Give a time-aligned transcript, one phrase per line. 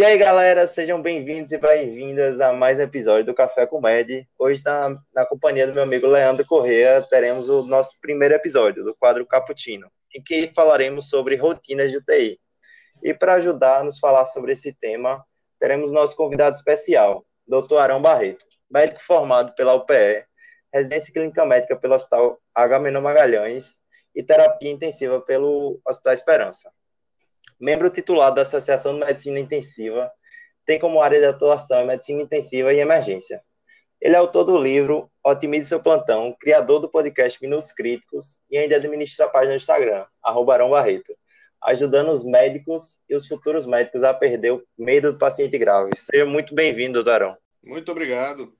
[0.00, 4.26] E aí, galera, sejam bem-vindos e bem-vindas a mais um episódio do Café com Med.
[4.38, 8.94] Hoje, na, na companhia do meu amigo Leandro Correa, teremos o nosso primeiro episódio do
[8.94, 12.40] quadro Caputino, em que falaremos sobre rotinas de UTI.
[13.02, 15.22] E para ajudar a nos falar sobre esse tema,
[15.58, 17.76] teremos nosso convidado especial, Dr.
[17.76, 20.24] Arão Barreto, médico formado pela UPE,
[20.72, 23.74] residência clínica médica pelo Hospital Agamenon Magalhães
[24.14, 26.70] e terapia intensiva pelo Hospital Esperança
[27.60, 30.10] membro titular da Associação de Medicina Intensiva,
[30.64, 33.42] tem como área de atuação Medicina Intensiva e Emergência.
[34.00, 38.76] Ele é autor do livro Otimize Seu Plantão, criador do podcast Minutos Críticos e ainda
[38.76, 41.14] administra a página no Instagram, Arão Barreto,
[41.62, 45.90] ajudando os médicos e os futuros médicos a perder o medo do paciente grave.
[45.96, 47.36] Seja muito bem-vindo, doutor Arão.
[47.62, 48.54] Muito obrigado.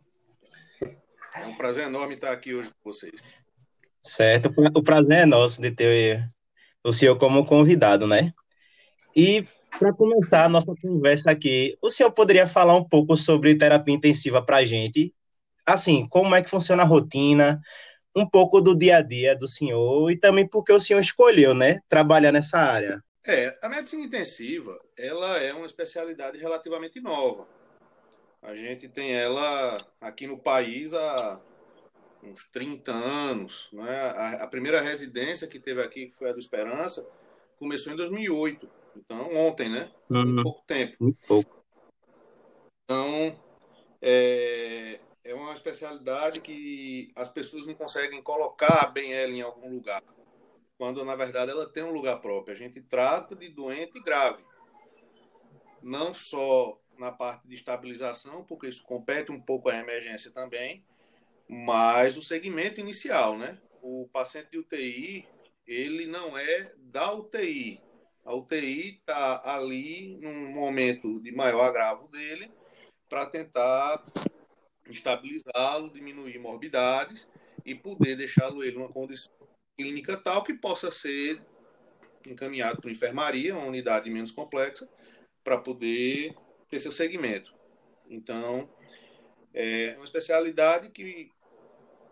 [1.35, 3.23] É um prazer enorme estar aqui hoje com vocês.
[4.03, 6.29] Certo, o prazer é nosso de ter
[6.85, 8.35] o senhor como convidado, né?
[9.15, 9.47] E
[9.79, 14.43] para começar a nossa conversa aqui, o senhor poderia falar um pouco sobre terapia intensiva
[14.43, 15.15] para a gente?
[15.65, 17.61] Assim, como é que funciona a rotina,
[18.15, 21.81] um pouco do dia a dia do senhor e também porque o senhor escolheu, né,
[21.89, 23.03] trabalhar nessa área.
[23.25, 27.47] É, a medicina intensiva, ela é uma especialidade relativamente nova.
[28.43, 31.41] A gente tem ela aqui no país há
[32.23, 33.69] uns 30 anos.
[33.73, 33.95] Né?
[33.95, 37.07] A, a primeira residência que teve aqui, que foi a do Esperança,
[37.59, 38.80] começou em 2008.
[38.97, 39.91] Então, ontem, né?
[40.11, 40.43] Uhum.
[40.43, 40.97] pouco tempo.
[41.01, 41.65] Muito pouco.
[42.85, 43.39] Então,
[44.03, 50.03] é, é uma especialidade que as pessoas não conseguem colocar bem ela em algum lugar,
[50.77, 52.55] quando na verdade ela tem um lugar próprio.
[52.55, 54.45] A gente trata de doente grave,
[55.83, 60.85] não só na parte de estabilização, porque isso compete um pouco à emergência também,
[61.49, 63.59] mas o segmento inicial, né?
[63.83, 65.27] O paciente de UTI,
[65.67, 67.81] ele não é da UTI,
[68.31, 72.49] a UTI está ali num momento de maior agravo dele
[73.09, 74.05] para tentar
[74.89, 77.29] estabilizá-lo, diminuir morbidades
[77.67, 79.33] e poder deixá-lo ele numa condição
[79.77, 81.43] clínica tal que possa ser
[82.25, 84.89] encaminhado para enfermaria, uma unidade menos complexa,
[85.43, 86.33] para poder
[86.69, 87.53] ter seu segmento.
[88.09, 88.71] Então,
[89.53, 91.31] é uma especialidade que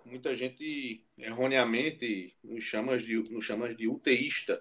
[0.04, 4.60] muita gente erroneamente nos chama de, nos chama de UTIsta,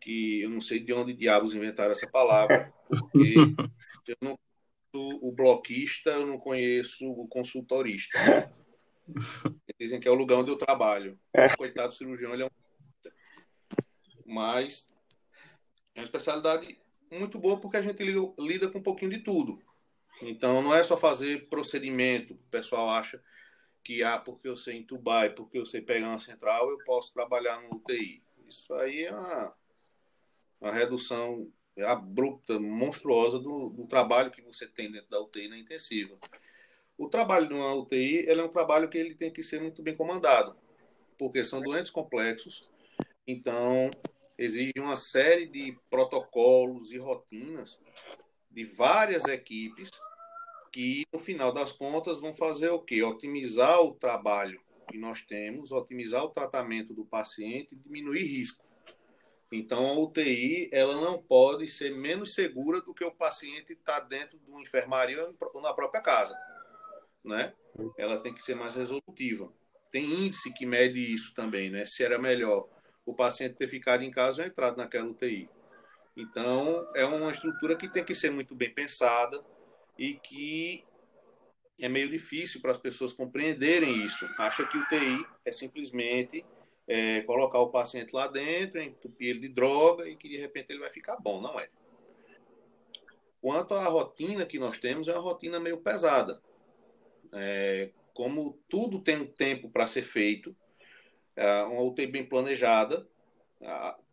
[0.00, 3.34] que eu não sei de onde diabos inventaram essa palavra, porque
[4.08, 4.38] eu não
[4.92, 8.18] conheço o bloquista, eu não conheço o consultorista.
[9.80, 11.18] Dizem que é o lugar onde eu trabalho.
[11.32, 12.50] O coitado cirurgião, ele é um.
[14.26, 14.88] Mas
[15.94, 16.78] é uma especialidade
[17.10, 18.02] muito boa porque a gente
[18.38, 19.62] lida com um pouquinho de tudo.
[20.20, 22.34] Então, não é só fazer procedimento.
[22.34, 23.22] O pessoal acha
[23.84, 27.12] que, ah, porque eu sei entubar e porque eu sei pegar uma central, eu posso
[27.14, 28.22] trabalhar no UTI.
[28.46, 29.54] Isso aí é uma
[30.60, 31.50] uma redução
[31.84, 36.18] abrupta, monstruosa do, do, trabalho que você tem dentro da UTI na intensiva.
[36.96, 40.56] O trabalho numa UTI é um trabalho que ele tem que ser muito bem comandado,
[41.16, 42.68] porque são doentes complexos,
[43.26, 43.90] então
[44.36, 47.80] exige uma série de protocolos e rotinas
[48.50, 49.90] de várias equipes
[50.72, 53.02] que, no final das contas, vão fazer o quê?
[53.02, 58.67] Otimizar o trabalho que nós temos, otimizar o tratamento do paciente e diminuir risco.
[59.50, 64.38] Então, a UTI ela não pode ser menos segura do que o paciente está dentro
[64.38, 66.36] de uma enfermaria ou na própria casa.
[67.24, 67.54] Né?
[67.96, 69.50] Ela tem que ser mais resolutiva.
[69.90, 71.86] Tem índice que mede isso também, né?
[71.86, 72.68] Se era melhor
[73.06, 75.48] o paciente ter ficado em casa ou entrado naquela UTI.
[76.14, 79.42] Então, é uma estrutura que tem que ser muito bem pensada
[79.96, 80.84] e que
[81.80, 84.28] é meio difícil para as pessoas compreenderem isso.
[84.36, 86.44] Acha que UTI é simplesmente
[86.88, 90.80] é, colocar o paciente lá dentro, entupir ele de droga e que de repente ele
[90.80, 91.40] vai ficar bom.
[91.40, 91.68] Não é.
[93.40, 96.42] Quanto à rotina que nós temos, é uma rotina meio pesada.
[97.32, 100.56] É, como tudo tem um tempo para ser feito,
[101.36, 103.06] é uma UTI bem planejada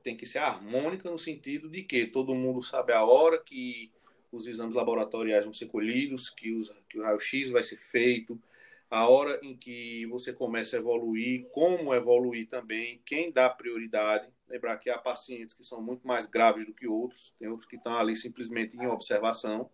[0.06, 3.92] tem que ser harmônica no sentido de que todo mundo sabe a hora que
[4.32, 8.40] os exames laboratoriais vão ser colhidos, que, os, que o raio-x vai ser feito,
[8.90, 14.30] a hora em que você começa a evoluir, como evoluir também, quem dá prioridade.
[14.48, 17.78] Lembrar que há pacientes que são muito mais graves do que outros, tem outros que
[17.78, 19.70] estão ali simplesmente em observação,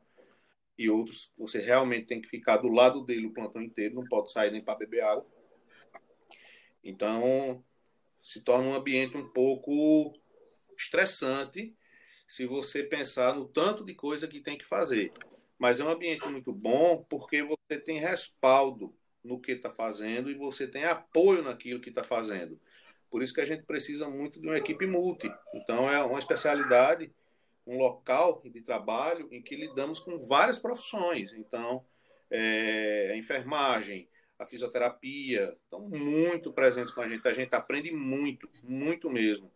[0.77, 4.31] e outros você realmente tem que ficar do lado dele o plantão inteiro, não pode
[4.31, 5.27] sair nem para beber água.
[6.83, 7.63] Então,
[8.21, 10.13] se torna um ambiente um pouco
[10.77, 11.75] estressante
[12.27, 15.11] se você pensar no tanto de coisa que tem que fazer.
[15.59, 20.35] Mas é um ambiente muito bom porque você tem respaldo no que está fazendo e
[20.35, 22.59] você tem apoio naquilo que está fazendo.
[23.09, 25.31] Por isso que a gente precisa muito de uma equipe multi.
[25.53, 27.11] Então, é uma especialidade
[27.65, 31.33] um local de trabalho em que lidamos com várias profissões.
[31.33, 31.85] Então,
[32.29, 37.27] é, a enfermagem, a fisioterapia, estão muito presentes com a gente.
[37.27, 39.51] A gente aprende muito, muito mesmo.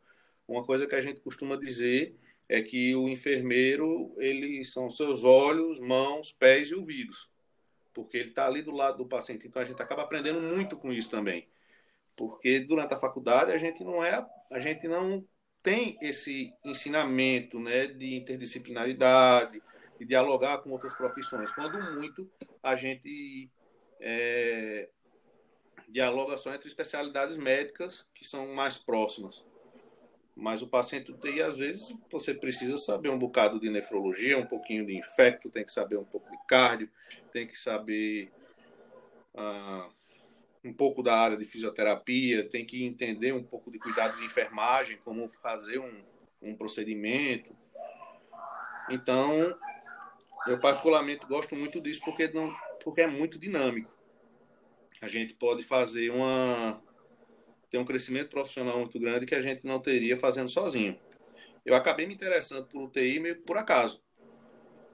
[0.47, 2.15] Uma coisa que a gente costuma dizer
[2.47, 7.29] é que o enfermeiro, ele são seus olhos, mãos, pés e ouvidos.
[7.95, 9.47] Porque ele está ali do lado do paciente.
[9.47, 11.47] Então a gente acaba aprendendo muito com isso também.
[12.15, 15.25] Porque durante a faculdade a gente não é, a gente não
[15.63, 19.63] tem esse ensinamento, né, de interdisciplinaridade,
[19.97, 21.51] de dialogar com outras profissões.
[21.53, 22.29] Quando muito
[22.61, 23.49] a gente
[23.99, 24.89] é,
[25.87, 29.43] dialoga só entre especialidades médicas que são mais próximas.
[30.35, 34.85] Mas o paciente UTI, às vezes, você precisa saber um bocado de nefrologia, um pouquinho
[34.85, 36.89] de infecto, tem que saber um pouco de cardio,
[37.31, 38.29] tem que saber
[39.33, 39.89] ah,
[40.63, 44.97] um pouco da área de fisioterapia, tem que entender um pouco de cuidado de enfermagem,
[45.05, 46.03] como fazer um,
[46.41, 47.55] um procedimento.
[48.89, 49.57] Então,
[50.47, 52.53] eu particularmente gosto muito disso porque, não,
[52.83, 53.93] porque é muito dinâmico.
[55.01, 56.81] A gente pode fazer uma,
[57.69, 60.99] tem um crescimento profissional muito grande que a gente não teria fazendo sozinho.
[61.65, 64.03] Eu acabei me interessando por UTI meio por acaso.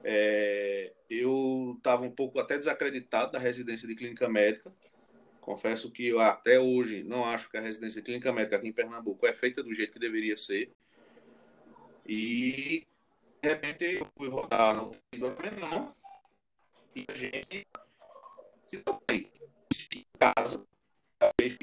[0.04, 4.72] É, eu estava um pouco até desacreditado da residência de clínica médica.
[5.40, 8.72] Confesso que eu até hoje não acho que a residência de clínica médica aqui em
[8.72, 10.72] Pernambuco é feita do jeito que deveria ser.
[12.06, 12.86] E
[13.42, 15.94] de repente eu fui rodar no menor
[16.94, 17.66] e a gente
[19.72, 20.64] se em casa,
[21.20, 21.58] acabei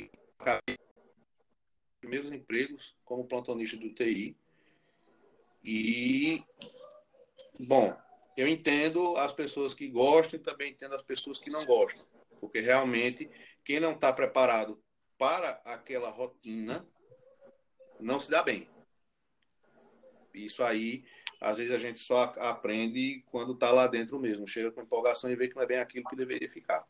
[2.00, 4.36] primeiros empregos como plantonista do TI.
[5.64, 6.44] E,
[7.60, 7.96] bom,
[8.38, 12.06] eu entendo as pessoas que gostam e também entendo as pessoas que não gostam.
[12.40, 13.30] Porque realmente,
[13.64, 14.82] quem não está preparado
[15.18, 16.88] para aquela rotina
[18.00, 18.70] não se dá bem.
[20.34, 21.04] Isso aí,
[21.42, 24.48] às vezes a gente só aprende quando está lá dentro mesmo.
[24.48, 26.88] Chega com empolgação e vê que não é bem aquilo que deveria ficar.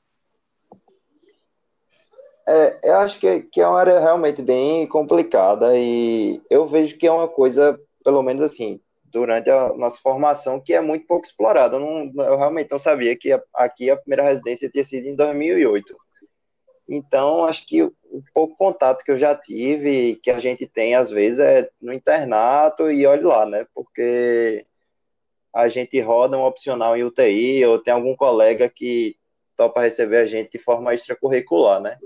[2.47, 7.05] É, eu acho que, que é uma área realmente bem complicada e eu vejo que
[7.05, 11.77] é uma coisa, pelo menos assim, durante a nossa formação, que é muito pouco explorada.
[11.77, 15.95] Eu, eu realmente não sabia que aqui a primeira residência tinha sido em 2008.
[16.87, 17.93] Então, acho que o
[18.33, 22.89] pouco contato que eu já tive, que a gente tem às vezes, é no internato
[22.89, 23.67] e olhe lá, né?
[23.75, 24.65] Porque
[25.53, 29.15] a gente roda um opcional em UTI, ou tem algum colega que
[29.55, 31.97] topa receber a gente de forma extracurricular, né?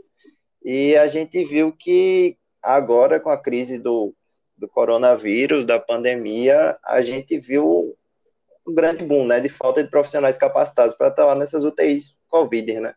[0.63, 4.15] E a gente viu que agora, com a crise do,
[4.57, 7.95] do coronavírus, da pandemia, a gente viu
[8.65, 12.95] um grande boom, né, de falta de profissionais capacitados para estar nessas UTIs Covid, né?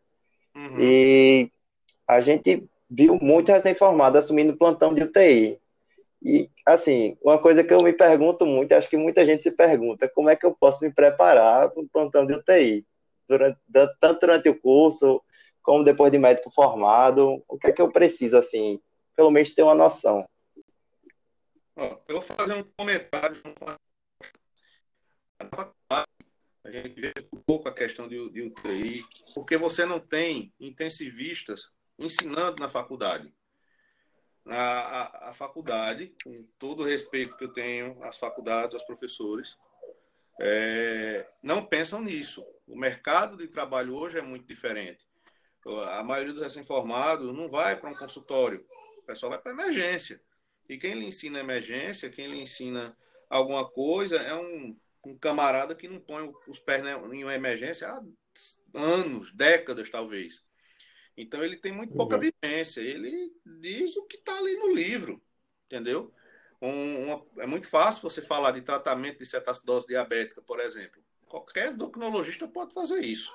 [0.54, 0.80] Uhum.
[0.80, 1.50] E
[2.06, 5.58] a gente viu muito recém-formado assumindo plantão de UTI.
[6.22, 10.08] E, assim, uma coisa que eu me pergunto muito, acho que muita gente se pergunta,
[10.08, 12.86] como é que eu posso me preparar para um plantão de UTI?
[13.28, 13.58] Durante,
[14.00, 15.20] tanto durante o curso,
[15.66, 18.80] como depois de médico formado, o que é que eu preciso, assim,
[19.16, 20.24] pelo menos ter uma noção?
[21.76, 23.42] Eu vou fazer um comentário.
[26.62, 31.72] A gente vê um pouco a questão de, de UTI, porque você não tem intensivistas
[31.98, 33.34] ensinando na faculdade.
[34.46, 39.58] A, a, a, faculdade, com todo o respeito que eu tenho às faculdades, aos professores,
[40.41, 42.46] é, não pensam nisso.
[42.69, 45.05] O mercado de trabalho hoje é muito diferente
[45.89, 48.65] a maioria dos recém-formados não vai para um consultório,
[48.99, 50.20] o pessoal vai para emergência.
[50.69, 52.96] E quem lhe ensina emergência, quem lhe ensina
[53.29, 58.03] alguma coisa, é um, um camarada que não põe os pés em uma emergência há
[58.75, 60.43] anos, décadas talvez.
[61.17, 62.31] Então ele tem muito pouca uhum.
[62.43, 62.81] vivência.
[62.81, 65.23] Ele diz o que está ali no livro,
[65.67, 66.13] entendeu?
[66.61, 71.03] Um, uma, é muito fácil você falar de tratamento de cetacidose diabética, por exemplo.
[71.27, 73.32] Qualquer endocrinologista pode fazer isso.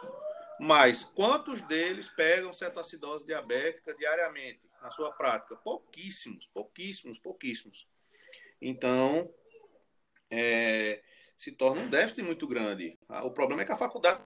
[0.64, 5.56] Mas quantos deles pegam cetoacidose diabética diariamente na sua prática?
[5.56, 7.88] Pouquíssimos, pouquíssimos, pouquíssimos.
[8.62, 9.34] Então,
[10.30, 11.02] é,
[11.36, 12.96] se torna um déficit muito grande.
[13.10, 14.24] Ah, o problema é que a faculdade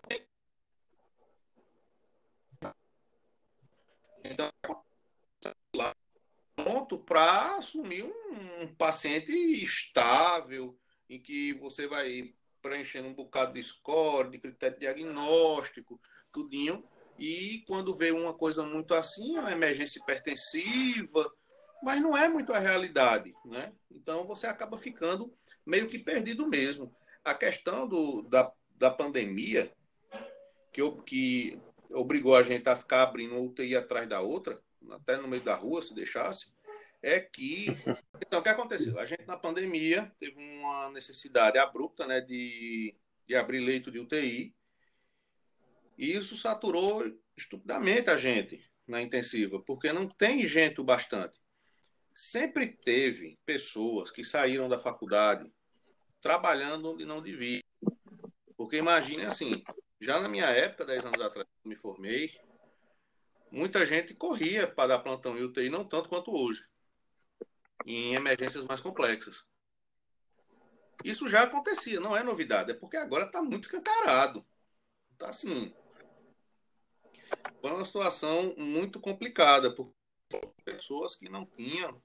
[4.25, 4.51] então
[6.53, 10.77] pronto para assumir um, um paciente estável
[11.09, 16.01] em que você vai preenchendo um bocado de score, de critério diagnóstico,
[16.35, 16.83] tudinho.
[17.17, 21.31] E quando vê uma coisa muito assim, uma emergência hipertensiva,
[21.81, 23.71] mas não é muito a realidade, né?
[23.89, 25.33] Então você acaba ficando
[25.65, 26.93] meio que perdido mesmo.
[27.23, 29.71] A questão do, da, da pandemia,
[30.73, 31.59] que, que
[31.93, 34.61] obrigou a gente a ficar abrindo UTI atrás da outra,
[34.91, 36.53] até no meio da rua, se deixasse,
[37.01, 37.67] é que.
[38.19, 38.99] Então, o que aconteceu?
[38.99, 42.95] A gente, na pandemia, teve uma necessidade abrupta né, de,
[43.27, 44.55] de abrir leito de UTI.
[45.97, 47.03] E isso saturou
[47.37, 51.39] estupidamente a gente na intensiva, porque não tem gente o bastante.
[52.13, 55.51] Sempre teve pessoas que saíram da faculdade
[56.21, 57.61] trabalhando onde não devia.
[58.55, 59.63] Porque imagine assim,
[59.99, 62.31] já na minha época, 10 anos atrás, eu me formei,
[63.51, 66.65] muita gente corria para dar plantão em UTI, não tanto quanto hoje,
[67.85, 69.45] em emergências mais complexas.
[71.03, 74.45] Isso já acontecia, não é novidade, é porque agora está muito escancarado.
[75.11, 75.73] Está assim.
[77.61, 79.93] Foi uma situação muito complicada, por
[80.63, 82.01] pessoas que não tinham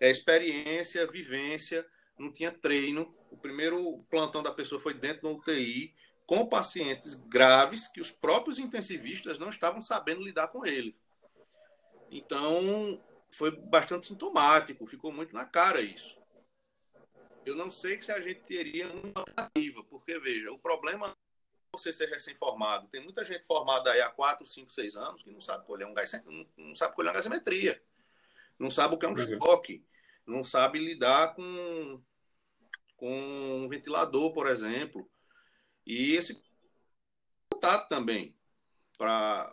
[0.00, 1.86] é, experiência, vivência,
[2.18, 3.14] não tinha treino.
[3.30, 5.94] O primeiro plantão da pessoa foi dentro do UTI,
[6.26, 10.96] com pacientes graves que os próprios intensivistas não estavam sabendo lidar com ele.
[12.10, 16.18] Então, foi bastante sintomático, ficou muito na cara isso.
[17.44, 21.16] Eu não sei se a gente teria uma alternativa, porque, veja, o problema
[21.72, 22.88] você ser recém-formado.
[22.88, 25.94] Tem muita gente formada aí há 4, 5, 6 anos que não sabe colher um
[25.94, 26.12] gás,
[26.56, 27.82] não sabe colher uma gasometria,
[28.58, 29.84] não sabe o que é um choque,
[30.26, 32.02] não sabe lidar com,
[32.96, 35.10] com um ventilador, por exemplo.
[35.86, 36.42] E esse
[37.50, 38.34] contato também
[38.96, 39.52] para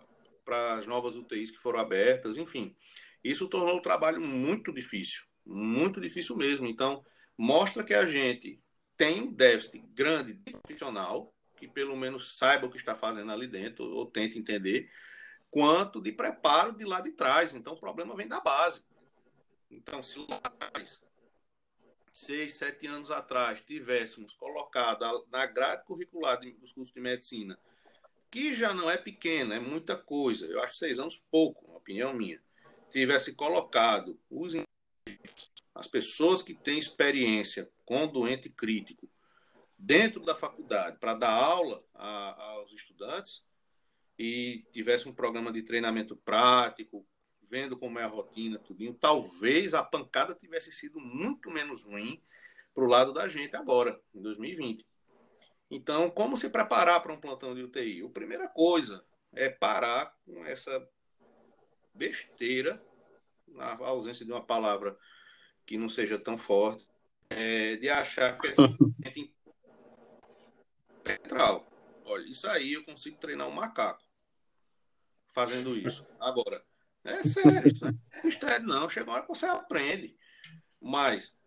[0.78, 2.76] as novas UTIs que foram abertas, enfim.
[3.24, 6.68] Isso tornou o trabalho muito difícil, muito difícil mesmo.
[6.68, 7.04] Então,
[7.38, 8.62] mostra que a gente
[8.98, 11.35] tem um déficit grande de profissional,
[11.66, 14.90] que pelo menos saiba o que está fazendo ali dentro, ou tente entender,
[15.50, 17.54] quanto de preparo de lá de trás.
[17.54, 18.84] Então, o problema vem da base.
[19.70, 21.02] Então, se lá atrás
[22.16, 27.60] seis, sete anos atrás, tivéssemos colocado na grade curricular dos cursos de medicina,
[28.32, 32.14] que já não é pequena, é muita coisa, eu acho seis anos pouco, uma opinião
[32.14, 32.42] minha,
[32.90, 34.54] tivesse colocado os
[35.76, 39.10] as pessoas que têm experiência com doente crítico
[39.78, 43.44] dentro da faculdade para dar aula a, aos estudantes
[44.18, 47.06] e tivesse um programa de treinamento prático,
[47.50, 52.22] vendo como é a rotina, tudinho, talvez a pancada tivesse sido muito menos ruim
[52.74, 54.86] para o lado da gente agora, em 2020.
[55.70, 58.04] Então, como se preparar para um plantão de UTI?
[58.04, 60.88] A primeira coisa é parar com essa
[61.94, 62.82] besteira,
[63.48, 64.98] na ausência de uma palavra
[65.66, 66.88] que não seja tão forte,
[67.30, 68.54] é, de achar que é
[71.06, 71.68] central.
[72.06, 74.04] Olha, isso aí eu consigo treinar um macaco
[75.36, 76.08] fazendo isso.
[76.20, 76.64] Agora,
[77.04, 78.90] é sério, isso não é mistério, não.
[78.90, 80.16] Chega uma hora que você aprende.
[80.82, 81.38] Mas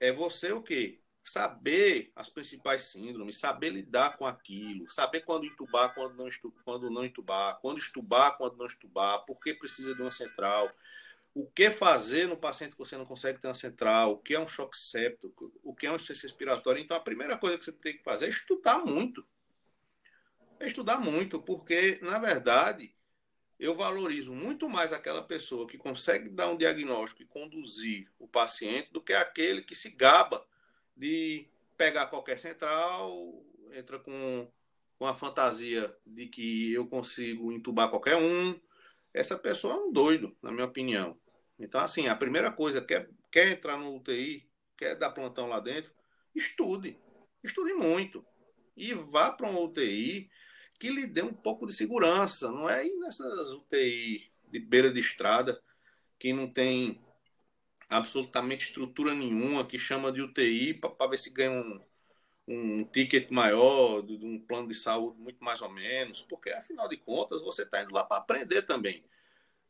[0.00, 1.00] é você o quê?
[1.24, 6.90] Saber as principais síndromes, saber lidar com aquilo, saber quando entubar, quando não, estubar, quando
[6.90, 10.70] não entubar, quando estubar, quando não estubar, por que precisa de uma central,
[11.34, 14.40] o que fazer no paciente que você não consegue ter uma central, o que é
[14.40, 16.80] um choque séptico, o que é um insuficiência respiratória.
[16.80, 19.24] Então, a primeira coisa que você tem que fazer é estudar muito.
[20.58, 22.92] É estudar muito, porque, na verdade,
[23.58, 28.92] eu valorizo muito mais aquela pessoa que consegue dar um diagnóstico e conduzir o paciente
[28.92, 30.46] do que aquele que se gaba
[30.96, 34.50] de pegar qualquer central, entra com,
[34.98, 38.58] com a fantasia de que eu consigo entubar qualquer um.
[39.18, 41.18] Essa pessoa é um doido, na minha opinião.
[41.58, 45.90] Então, assim, a primeira coisa, quer, quer entrar no UTI, quer dar plantão lá dentro,
[46.32, 46.96] estude.
[47.42, 48.24] Estude muito.
[48.76, 50.30] E vá para uma UTI
[50.78, 52.48] que lhe dê um pouco de segurança.
[52.52, 55.60] Não é ir nessas UTI de beira de estrada
[56.16, 57.04] que não tem
[57.88, 61.80] absolutamente estrutura nenhuma, que chama de UTI para ver se ganha um,
[62.48, 66.88] um ticket maior, de, de, um plano de saúde muito mais ou menos, porque afinal
[66.88, 69.04] de contas você está indo lá para aprender também.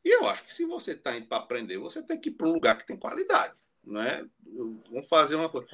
[0.04, 2.46] E eu acho que se você está indo para aprender, você tem que ir para
[2.46, 3.54] um lugar que tem qualidade.
[3.82, 4.24] Não é?
[4.90, 5.66] Vamos fazer uma coisa.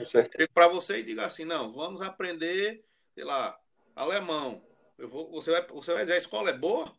[0.53, 2.85] Para você e diga assim: não, vamos aprender,
[3.15, 3.59] sei lá,
[3.95, 4.65] alemão.
[4.97, 6.97] Eu vou, você, vai, você vai dizer, a escola é boa?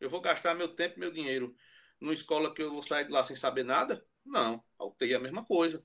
[0.00, 1.56] Eu vou gastar meu tempo e meu dinheiro
[2.00, 4.04] numa escola que eu vou sair de lá sem saber nada?
[4.24, 5.84] Não, a UTI é a mesma coisa.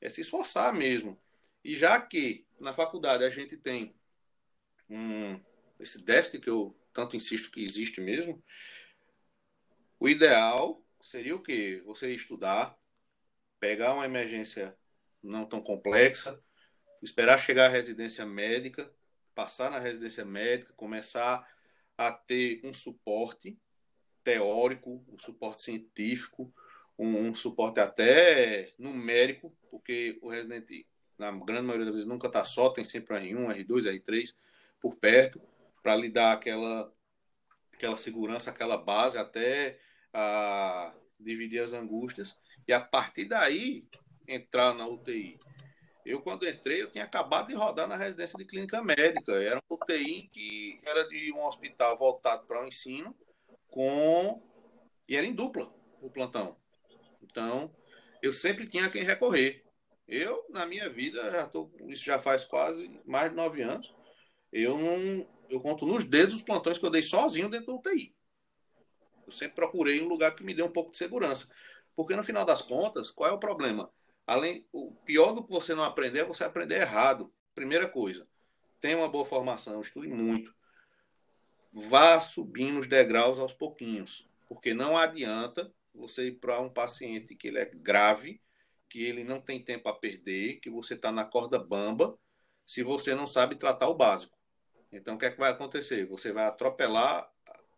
[0.00, 1.20] É se esforçar mesmo.
[1.64, 3.94] E já que na faculdade a gente tem
[4.88, 5.40] um,
[5.78, 8.42] esse déficit que eu tanto insisto que existe mesmo,
[9.98, 11.82] o ideal seria o quê?
[11.86, 12.76] Você estudar,
[13.58, 14.76] pegar uma emergência
[15.22, 16.42] não tão complexa,
[17.02, 18.90] esperar chegar à residência médica,
[19.34, 21.46] passar na residência médica, começar
[21.96, 23.58] a ter um suporte
[24.24, 26.52] teórico, um suporte científico,
[26.98, 30.86] um, um suporte até numérico, porque o residente,
[31.20, 34.34] na grande maioria das vezes, nunca está só, tem sempre um R1, R2, R3
[34.80, 35.38] por perto,
[35.82, 36.90] para lhe dar aquela,
[37.74, 39.78] aquela segurança, aquela base, até
[40.14, 42.38] a dividir as angústias.
[42.66, 43.86] e a partir daí
[44.26, 45.38] entrar na UTI.
[46.06, 49.32] Eu, quando entrei, eu tinha acabado de rodar na residência de clínica médica.
[49.32, 53.14] Era um UTI que era de um hospital voltado para o ensino,
[53.68, 54.42] com.
[55.06, 56.56] E era em dupla o plantão.
[57.22, 57.70] Então,
[58.22, 59.69] eu sempre tinha quem recorrer.
[60.10, 63.94] Eu, na minha vida, já tô, isso já faz quase mais de nove anos,
[64.52, 65.24] eu não.
[65.48, 68.12] Eu conto nos dedos os plantões que eu dei sozinho dentro do UTI.
[69.24, 71.48] Eu sempre procurei um lugar que me dê um pouco de segurança.
[71.94, 73.88] Porque no final das contas, qual é o problema?
[74.26, 77.32] Além, o pior do que você não aprender é você aprender errado.
[77.54, 78.26] Primeira coisa,
[78.80, 80.52] tenha uma boa formação, estude muito.
[81.72, 87.48] Vá subindo os degraus aos pouquinhos, porque não adianta você ir para um paciente que
[87.48, 88.40] ele é grave,
[88.90, 92.18] que ele não tem tempo a perder, que você está na corda bamba,
[92.66, 94.36] se você não sabe tratar o básico.
[94.92, 96.04] Então, o que é que vai acontecer?
[96.06, 97.30] Você vai atropelar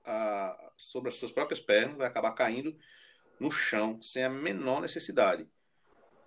[0.04, 2.76] a, sobre as suas próprias pernas, vai acabar caindo
[3.38, 5.46] no chão, sem a menor necessidade.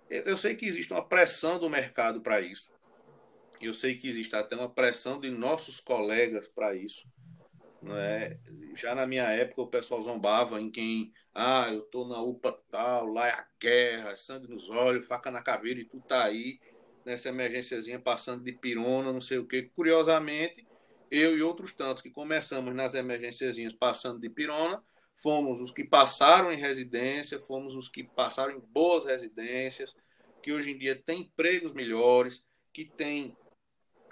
[0.08, 2.72] Eu sei que existe uma pressão do mercado para isso.
[3.60, 7.08] Eu sei que existe até uma pressão de nossos colegas para isso.
[7.86, 8.38] Né?
[8.74, 13.06] Já na minha época, o pessoal zombava em quem, ah, eu tô na UPA tal,
[13.06, 16.58] lá é a guerra, sangue nos olhos, faca na caveira e tu tá aí,
[17.04, 19.62] nessa emergênciazinha passando de pirona, não sei o que.
[19.62, 20.66] Curiosamente,
[21.10, 24.82] eu e outros tantos que começamos nas emergênciazinhas passando de pirona,
[25.14, 29.96] fomos os que passaram em residência, fomos os que passaram em boas residências,
[30.42, 33.36] que hoje em dia têm empregos melhores, que têm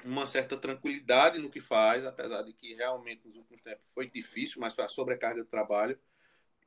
[0.05, 4.61] uma certa tranquilidade no que faz, apesar de que realmente nos últimos tempos foi difícil,
[4.61, 5.99] mas foi a sobrecarga de trabalho,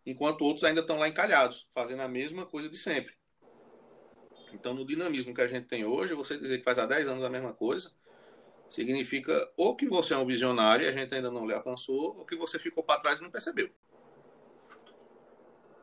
[0.06, 3.14] enquanto outros ainda estão lá encalhados, fazendo a mesma coisa de sempre.
[4.54, 7.24] Então, no dinamismo que a gente tem hoje, você dizer que faz há 10 anos
[7.24, 7.92] a mesma coisa,
[8.70, 12.26] significa ou que você é um visionário e a gente ainda não lhe alcançou, ou
[12.26, 13.70] que você ficou para trás e não percebeu.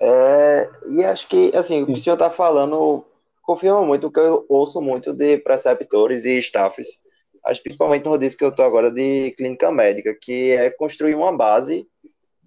[0.01, 3.07] É, e acho que, assim, o que o senhor está falando
[3.43, 7.01] confirma muito o que eu ouço muito de preceptores e staffs,
[7.45, 11.37] acho principalmente no rodízio que eu estou agora de clínica médica, que é construir uma
[11.37, 11.87] base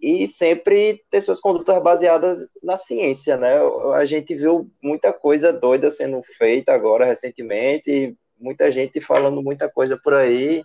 [0.02, 3.58] e sempre ter suas condutas baseadas na ciência, né?
[3.96, 10.00] A gente viu muita coisa doida sendo feita agora recentemente, muita gente falando muita coisa
[10.04, 10.64] por aí,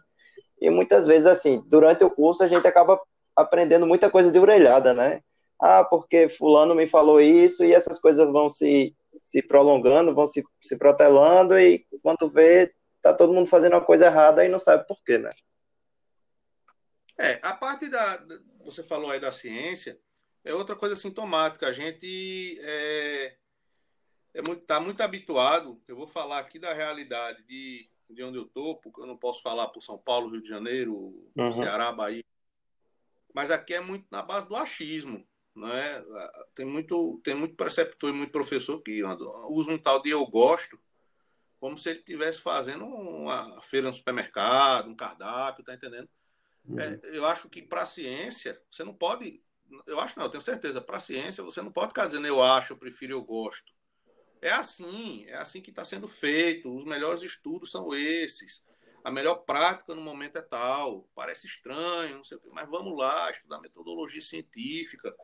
[0.61, 3.01] e muitas vezes, assim, durante o curso a gente acaba
[3.35, 5.21] aprendendo muita coisa de orelhada, né?
[5.63, 10.43] ah, porque fulano me falou isso, e essas coisas vão se, se prolongando, vão se,
[10.61, 14.87] se protelando, e quando vê, tá todo mundo fazendo uma coisa errada e não sabe
[14.87, 15.33] por quê, né?
[17.19, 18.25] É, a parte da.
[18.65, 20.01] Você falou aí da ciência,
[20.45, 21.67] é outra coisa sintomática.
[21.67, 23.37] A gente é,
[24.35, 25.83] é muito, tá muito habituado.
[25.87, 29.43] Eu vou falar aqui da realidade de, de onde eu tô, porque eu não posso
[29.43, 30.95] falar por São Paulo, Rio de Janeiro,
[31.37, 31.55] uhum.
[31.57, 32.25] Ceará, Bahia.
[33.35, 35.27] Mas aqui é muito na base do achismo.
[35.55, 36.05] Né?
[36.55, 40.79] Tem, muito, tem muito preceptor e muito professor que usa um tal de eu gosto
[41.63, 46.09] como se ele estivesse fazendo uma feira no supermercado, um cardápio, tá entendendo?
[46.65, 46.81] Uhum.
[46.81, 49.41] É, eu acho que para a ciência, você não pode.
[49.87, 50.81] Eu acho não, eu tenho certeza.
[50.81, 53.73] Para a ciência, você não pode ficar dizendo eu acho, eu prefiro, eu gosto.
[54.41, 56.69] É assim, é assim que está sendo feito.
[56.69, 58.67] Os melhores estudos são esses.
[59.05, 61.09] A melhor prática no momento é tal.
[61.15, 65.15] Parece estranho, não sei o quê, mas vamos lá, estudar metodologia científica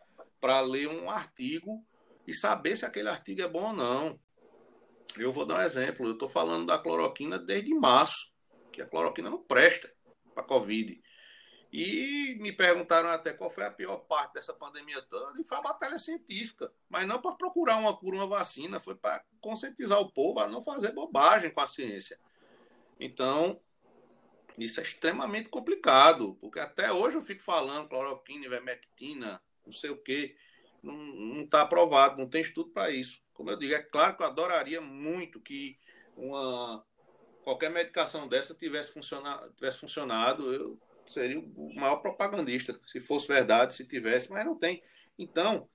[0.40, 1.84] para ler um artigo
[2.28, 4.20] e saber se aquele artigo é bom ou não.
[5.16, 6.06] Eu vou dar um exemplo.
[6.06, 8.32] Eu estou falando da cloroquina desde março,
[8.72, 9.92] que a cloroquina não presta
[10.34, 11.00] para Covid.
[11.70, 15.62] E me perguntaram até qual foi a pior parte dessa pandemia toda, e foi a
[15.62, 16.72] batalha científica.
[16.88, 20.62] Mas não para procurar uma cura, uma vacina, foi para conscientizar o povo a não
[20.62, 22.18] fazer bobagem com a ciência.
[22.98, 23.60] Então,
[24.56, 30.02] isso é extremamente complicado, porque até hoje eu fico falando cloroquina, ivermectina, não sei o
[30.02, 30.36] quê.
[30.82, 33.20] Não está aprovado, não tem estudo para isso.
[33.38, 35.78] Como eu digo, é claro que eu adoraria muito que
[36.16, 36.84] uma
[37.44, 43.74] qualquer medicação dessa tivesse funcionado, tivesse funcionado, eu seria o maior propagandista, se fosse verdade,
[43.74, 44.82] se tivesse, mas não tem.
[45.16, 45.70] Então,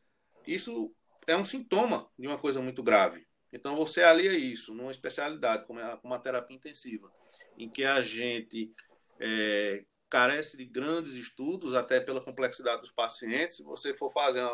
[0.45, 0.93] isso
[1.25, 3.25] é um sintoma de uma coisa muito grave.
[3.51, 7.09] Então, você alia isso numa especialidade como a, como a terapia intensiva,
[7.57, 8.73] em que a gente
[9.21, 13.55] é, carece de grandes estudos, até pela complexidade dos pacientes.
[13.55, 14.45] Se você for fazer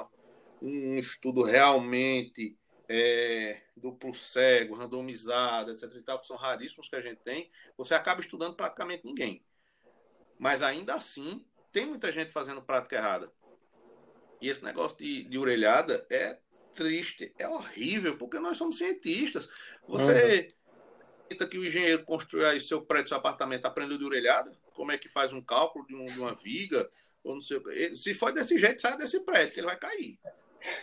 [0.61, 2.55] um estudo realmente
[2.89, 5.83] é, duplo cego, randomizado, etc.
[5.95, 9.45] E tal, que são raríssimos que a gente tem, você acaba estudando praticamente ninguém.
[10.37, 13.31] Mas ainda assim, tem muita gente fazendo prática errada.
[14.41, 16.39] E esse negócio de, de orelhada é
[16.73, 19.49] triste, é horrível, porque nós somos cientistas.
[19.87, 20.47] Você
[21.31, 21.47] uhum.
[21.47, 24.57] que o engenheiro construiu aí seu prédio, seu apartamento, aprendeu de orelhada?
[24.79, 26.89] como é que faz um cálculo de, um, de uma viga,
[27.21, 27.59] ou não sei.
[27.97, 30.17] Se for desse jeito, sai desse prédio, que ele vai cair.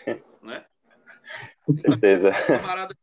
[0.42, 0.66] né?
[1.82, 2.30] Certeza.
[2.30, 2.96] O camarada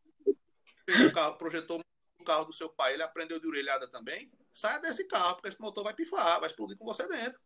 [0.86, 1.82] fez o carro, projetou
[2.20, 4.32] o carro do seu pai, ele aprendeu de orelhada também.
[4.54, 7.40] Saia desse carro, porque esse motor vai pifar, vai explodir com você dentro.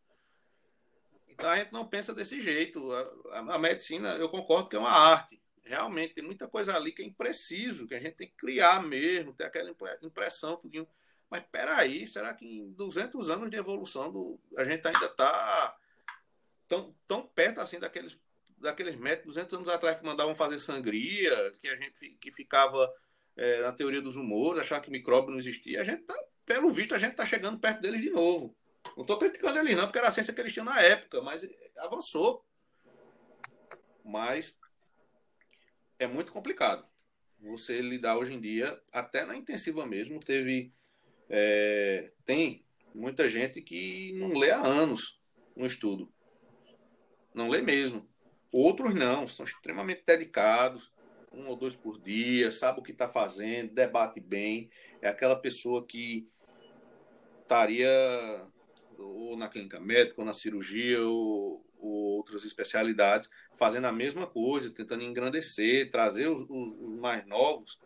[1.27, 2.91] Então a gente não pensa desse jeito.
[2.91, 5.41] A, a, a medicina, eu concordo que é uma arte.
[5.63, 9.33] Realmente, tem muita coisa ali que é impreciso, que a gente tem que criar mesmo,
[9.33, 10.87] ter aquela impressão, tudinho.
[11.29, 15.77] Mas peraí, será que em 200 anos de evolução do, a gente ainda está
[16.67, 18.17] tão, tão perto assim daqueles,
[18.57, 22.91] daqueles métodos 200 anos atrás que mandavam fazer sangria, que a gente que ficava
[23.35, 25.81] é, na teoria dos humores, achar que micróbio não existia.
[25.81, 26.15] A gente tá,
[26.45, 28.55] pelo visto, a gente está chegando perto deles de novo.
[28.95, 31.47] Não estou criticando eles não, porque era a ciência que eles tinham na época, mas
[31.77, 32.45] avançou.
[34.03, 34.57] Mas
[35.99, 36.87] é muito complicado
[37.39, 40.73] você lidar hoje em dia, até na intensiva mesmo, teve
[41.29, 45.19] é, tem muita gente que não lê há anos
[45.55, 46.11] um estudo.
[47.33, 48.07] Não lê mesmo.
[48.59, 50.91] Outros não, são extremamente dedicados,
[51.31, 54.67] um ou dois por dia, sabe o que está fazendo, debate bem.
[54.99, 56.27] É aquela pessoa que
[57.43, 57.87] estaria
[58.97, 64.71] ou na clínica médica, ou na cirurgia, ou, ou outras especialidades, fazendo a mesma coisa,
[64.71, 67.79] tentando engrandecer, trazer os, os, os mais novos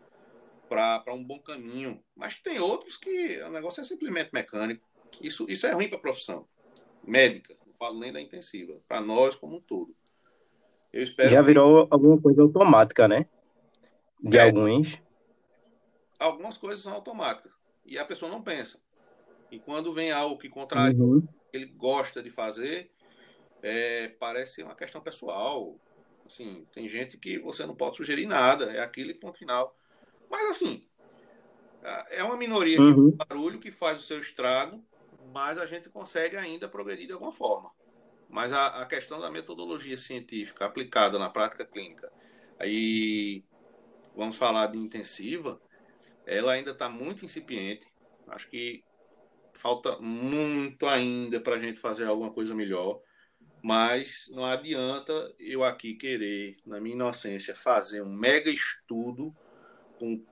[0.70, 2.02] para um bom caminho.
[2.16, 4.88] Mas tem outros que o negócio é simplesmente mecânico.
[5.20, 6.48] Isso, isso é ruim para a profissão
[7.04, 9.94] médica, não falo nem da intensiva, para nós como um todo.
[10.92, 11.94] Eu espero Já virou que...
[11.94, 13.26] alguma coisa automática, né?
[14.20, 14.42] De é.
[14.42, 15.00] alguns.
[16.18, 17.52] Algumas coisas são automáticas
[17.84, 18.78] e a pessoa não pensa.
[19.50, 21.28] E quando vem algo que contrário, uhum.
[21.52, 22.90] ele gosta de fazer,
[23.62, 25.76] é, parece uma questão pessoal.
[26.26, 29.76] Assim, tem gente que você não pode sugerir nada, é aquele ponto final.
[30.30, 30.86] Mas assim,
[32.10, 33.10] é uma minoria uhum.
[33.10, 34.82] que barulho que faz o seu estrago,
[35.32, 37.70] mas a gente consegue ainda progredir de alguma forma.
[38.32, 42.10] Mas a, a questão da metodologia científica aplicada na prática clínica,
[42.58, 43.44] aí
[44.16, 45.60] vamos falar de intensiva,
[46.24, 47.86] ela ainda está muito incipiente.
[48.26, 48.82] Acho que
[49.52, 53.02] falta muito ainda para a gente fazer alguma coisa melhor.
[53.62, 59.36] Mas não adianta eu aqui querer, na minha inocência, fazer um mega estudo
[59.98, 60.24] com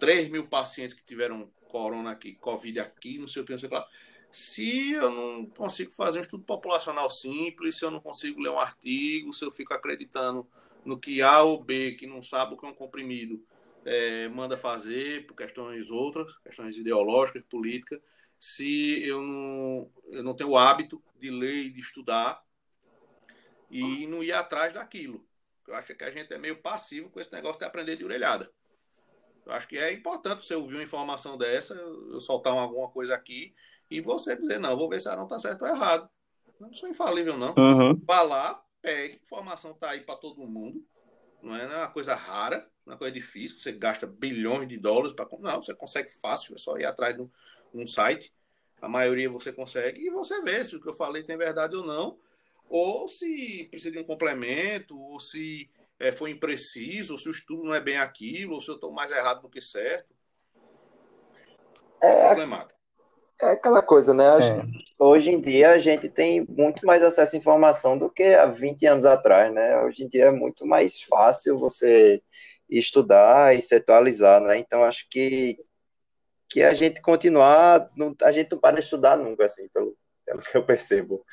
[0.00, 3.66] 3 mil pacientes que tiveram corona aqui, Covid aqui, não sei o que, não sei
[3.66, 3.86] o que lá.
[4.34, 8.58] Se eu não consigo fazer um estudo populacional simples, se eu não consigo ler um
[8.58, 10.44] artigo, se eu fico acreditando
[10.84, 13.40] no que A ou B, que não sabe o que é um comprimido,
[13.84, 18.00] é, manda fazer por questões outras, questões ideológicas, políticas,
[18.40, 22.44] se eu não, eu não tenho o hábito de ler e de estudar
[23.70, 25.24] e não ir atrás daquilo.
[25.64, 28.50] Eu acho que a gente é meio passivo com esse negócio de aprender de orelhada.
[29.46, 33.54] Eu acho que é importante você ouvir uma informação dessa, eu soltar alguma coisa aqui
[33.90, 36.08] e você dizer, não, vou ver se ela não está certo ou errado.
[36.60, 37.54] Eu não sou infalível, não.
[37.56, 38.00] Uhum.
[38.04, 40.84] Vá lá, pegue, informação está aí para todo mundo.
[41.42, 44.68] Não é, não é uma coisa rara, não é uma coisa difícil, você gasta bilhões
[44.68, 45.28] de dólares para.
[45.38, 47.30] Não, você consegue fácil, é só ir atrás de um,
[47.74, 48.32] um site.
[48.80, 51.84] A maioria você consegue e você vê se o que eu falei tem verdade ou
[51.84, 52.18] não,
[52.68, 57.64] ou se precisa de um complemento, ou se é, foi impreciso, ou se o estudo
[57.64, 60.14] não é bem aquilo, ou se eu estou mais errado do que certo.
[62.02, 62.78] É, problemático.
[63.42, 64.24] É aquela coisa, né?
[64.24, 64.62] É.
[64.98, 68.86] Hoje em dia a gente tem muito mais acesso à informação do que há 20
[68.86, 69.80] anos atrás, né?
[69.82, 72.22] Hoje em dia é muito mais fácil você
[72.70, 74.58] estudar e se atualizar, né?
[74.58, 75.58] Então acho que
[76.48, 77.90] que a gente continuar,
[78.22, 81.24] a gente não para de estudar nunca, assim, pelo, pelo que eu percebo.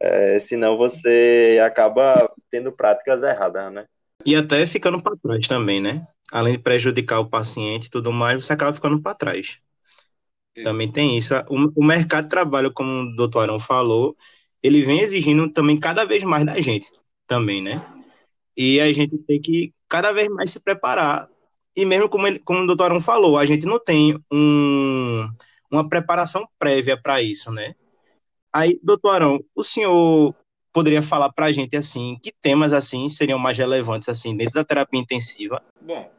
[0.00, 3.86] É, senão você acaba tendo práticas erradas, né?
[4.24, 6.06] E até ficando para trás também, né?
[6.32, 9.58] Além de prejudicar o paciente e tudo mais, você acaba ficando para trás.
[10.64, 11.34] Também tem isso.
[11.48, 14.16] O, o, mercado de trabalho, como o doutor Arão falou,
[14.62, 16.90] ele vem exigindo também cada vez mais da gente,
[17.26, 17.84] também, né?
[18.56, 21.28] E a gente tem que cada vez mais se preparar.
[21.74, 25.28] E mesmo como, ele, como o doutor Arão falou, a gente não tem um,
[25.70, 27.74] uma preparação prévia para isso, né?
[28.52, 30.34] Aí, doutor Arão, o senhor
[30.72, 34.64] poderia falar para a gente assim, que temas assim seriam mais relevantes assim dentro da
[34.64, 35.62] terapia intensiva?
[35.80, 36.10] Bom,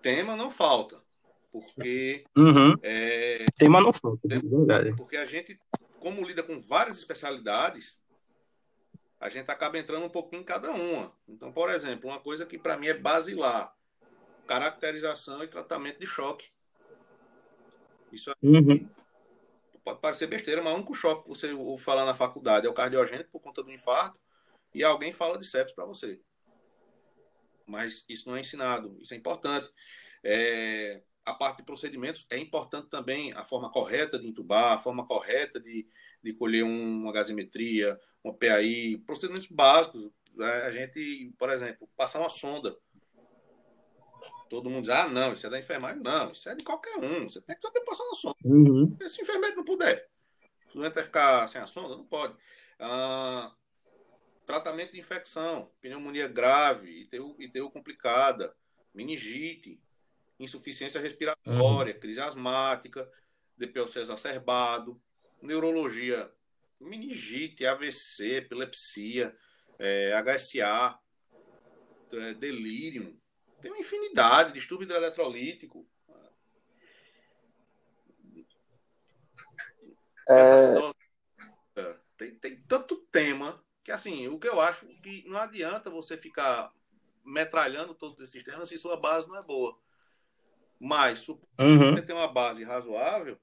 [0.00, 0.96] tema não falta,
[1.50, 2.74] porque uhum.
[2.82, 4.94] é, tema não falta, é.
[4.94, 5.58] Porque a gente,
[5.98, 8.00] como lida com várias especialidades,
[9.20, 11.12] a gente acaba entrando um pouquinho em cada uma.
[11.28, 13.74] Então, por exemplo, uma coisa que para mim é basilar,
[14.46, 16.48] caracterização e tratamento de choque.
[18.12, 18.88] Isso uhum
[19.88, 22.74] pode parecer besteira, mas o único choque que você ouve falar na faculdade é o
[22.74, 24.18] cardiogênico por conta do infarto
[24.74, 26.20] e alguém fala de sepsis para você.
[27.66, 29.70] Mas isso não é ensinado, isso é importante.
[30.22, 35.06] É, a parte de procedimentos é importante também a forma correta de entubar, a forma
[35.06, 35.86] correta de,
[36.22, 40.10] de colher uma gasometria, uma PAI, procedimentos básicos.
[40.38, 42.74] a gente, por exemplo, passar uma sonda.
[44.48, 46.02] Todo mundo diz, ah, não, isso é da enfermagem.
[46.02, 47.28] Não, isso é de qualquer um.
[47.28, 48.36] Você tem que saber passar uma sonda.
[48.44, 48.96] Uhum.
[49.06, 50.08] Se o enfermeiro não puder,
[50.74, 51.94] o doente vai ficar sem a sonda?
[51.94, 52.34] Não pode.
[52.78, 53.52] Ah,
[54.46, 58.56] tratamento de infecção, pneumonia grave, ITU, ITU complicada,
[58.94, 59.78] meningite,
[60.38, 62.00] insuficiência respiratória, uhum.
[62.00, 63.10] crise asmática,
[63.56, 65.00] DPOC exacerbado,
[65.42, 66.30] neurologia,
[66.80, 69.36] meningite, AVC, epilepsia,
[69.78, 70.98] é, HSA,
[72.12, 73.18] é, delírio,
[73.60, 75.88] tem uma infinidade, distúrbio hidroeletrolítico.
[80.28, 80.98] É...
[82.16, 86.72] Tem, tem tanto tema que, assim, o que eu acho que não adianta você ficar
[87.24, 89.78] metralhando todos esses temas se sua base não é boa.
[90.80, 91.38] Mas, uhum.
[91.94, 93.38] você tem uma base razoável,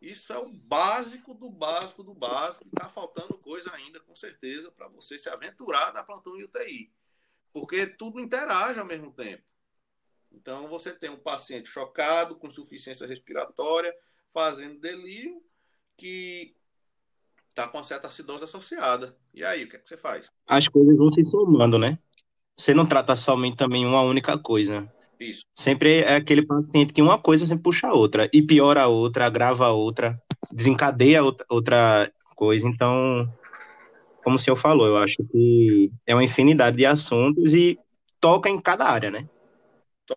[0.00, 2.66] isso é o básico do básico do básico.
[2.66, 6.92] Está faltando coisa ainda, com certeza, para você se aventurar na plantão e UTI.
[7.52, 9.42] Porque tudo interage ao mesmo tempo.
[10.30, 13.94] Então, você tem um paciente chocado, com insuficiência respiratória,
[14.28, 15.42] fazendo delírio,
[15.96, 16.54] que
[17.48, 19.16] está com certa acidose associada.
[19.34, 20.30] E aí, o que, é que você faz?
[20.46, 21.98] As coisas vão se somando, né?
[22.56, 24.92] Você não trata somente também uma única coisa.
[25.20, 25.42] Isso.
[25.54, 29.26] Sempre é aquele paciente que uma coisa sempre puxa a outra, e piora a outra,
[29.26, 30.20] agrava a outra,
[30.52, 32.68] desencadeia outra coisa.
[32.68, 33.28] Então,
[34.22, 37.78] como o senhor falou, eu acho que é uma infinidade de assuntos e
[38.20, 39.28] toca em cada área, né?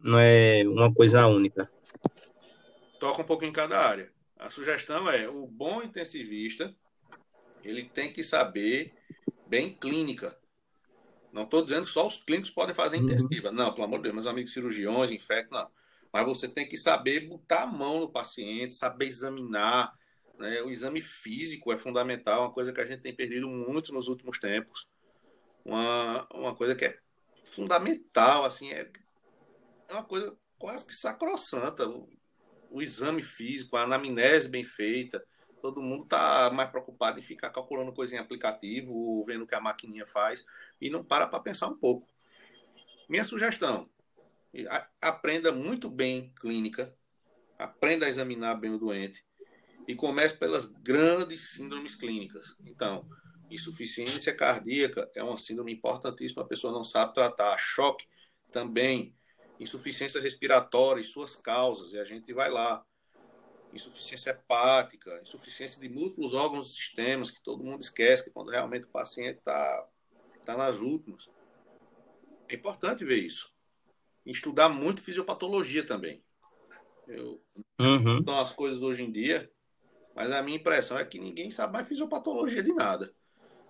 [0.02, 1.70] Não é uma coisa única.
[3.00, 4.12] Toca um pouco em cada área.
[4.38, 6.74] A sugestão é o bom intensivista,
[7.64, 8.94] ele tem que saber
[9.48, 10.38] bem clínica.
[11.32, 13.04] Não estou dizendo que só os clínicos podem fazer uhum.
[13.04, 13.52] intensiva.
[13.52, 15.70] Não, pelo amor de Deus, meus amigos cirurgiões, infectos, não.
[16.12, 19.94] Mas você tem que saber botar a mão no paciente, saber examinar.
[20.38, 20.62] Né?
[20.62, 24.38] O exame físico é fundamental, uma coisa que a gente tem perdido muito nos últimos
[24.40, 24.88] tempos.
[25.64, 26.98] Uma, uma coisa que é
[27.46, 28.90] fundamental, assim, é,
[29.88, 31.88] é uma coisa quase que sacrossanta.
[31.88, 32.10] O,
[32.70, 35.24] o exame físico, a anamnese bem feita,
[35.62, 39.62] todo mundo está mais preocupado em ficar calculando coisa em aplicativo, vendo o que a
[39.62, 40.44] maquininha faz,
[40.82, 42.08] e não para para pensar um pouco.
[43.08, 43.90] Minha sugestão:
[45.00, 46.94] aprenda muito bem clínica,
[47.58, 49.24] aprenda a examinar bem o doente,
[49.88, 52.56] e comece pelas grandes síndromes clínicas.
[52.66, 53.08] Então,
[53.50, 57.58] insuficiência cardíaca é uma síndrome importantíssima, a pessoa não sabe tratar.
[57.58, 58.06] Choque
[58.52, 59.16] também,
[59.60, 62.84] insuficiência respiratória e suas causas, e a gente vai lá
[63.74, 68.86] insuficiência hepática, insuficiência de múltiplos órgãos e sistemas, que todo mundo esquece que quando realmente
[68.86, 69.88] o paciente está
[70.46, 71.30] tá nas últimas.
[72.48, 73.52] É importante ver isso.
[74.26, 76.24] Estudar muito fisiopatologia também.
[77.08, 77.42] Eu
[77.80, 78.22] uhum.
[78.26, 79.52] não as coisas hoje em dia,
[80.16, 83.14] mas a minha impressão é que ninguém sabe mais fisiopatologia de nada.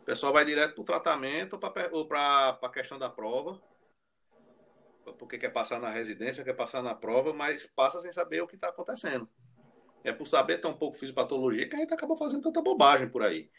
[0.02, 1.60] O pessoal vai direto para o tratamento
[1.92, 3.62] ou para a questão da prova,
[5.18, 8.56] porque quer passar na residência, quer passar na prova, mas passa sem saber o que
[8.56, 9.30] está acontecendo.
[10.04, 13.52] É por saber tão pouco fisiopatologia que a gente acaba fazendo tanta bobagem por aí.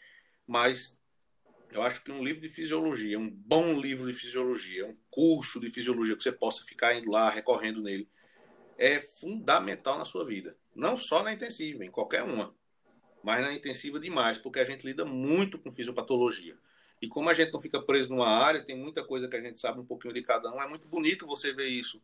[0.45, 0.99] Mas
[1.73, 5.69] eu acho que um livro de fisiologia, um bom livro de fisiologia, um curso de
[5.69, 8.07] fisiologia que você possa ficar indo lá, recorrendo nele,
[8.77, 10.55] é fundamental na sua vida.
[10.75, 12.53] Não só na intensiva, em qualquer uma.
[13.23, 16.55] Mas na intensiva demais, porque a gente lida muito com fisiopatologia.
[17.01, 19.59] E como a gente não fica preso numa área, tem muita coisa que a gente
[19.59, 20.61] sabe um pouquinho de cada um.
[20.61, 21.99] É muito bonito você ver isso,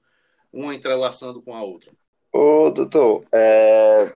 [0.52, 1.92] uma entrelaçando com a outra.
[2.32, 4.14] Ô, doutor, é,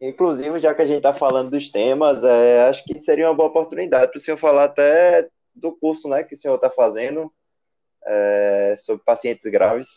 [0.00, 3.50] Inclusive, já que a gente está falando dos temas, é, acho que seria uma boa
[3.50, 7.30] oportunidade para o senhor falar até do curso né, que o senhor está fazendo
[8.06, 9.88] é, sobre pacientes graves.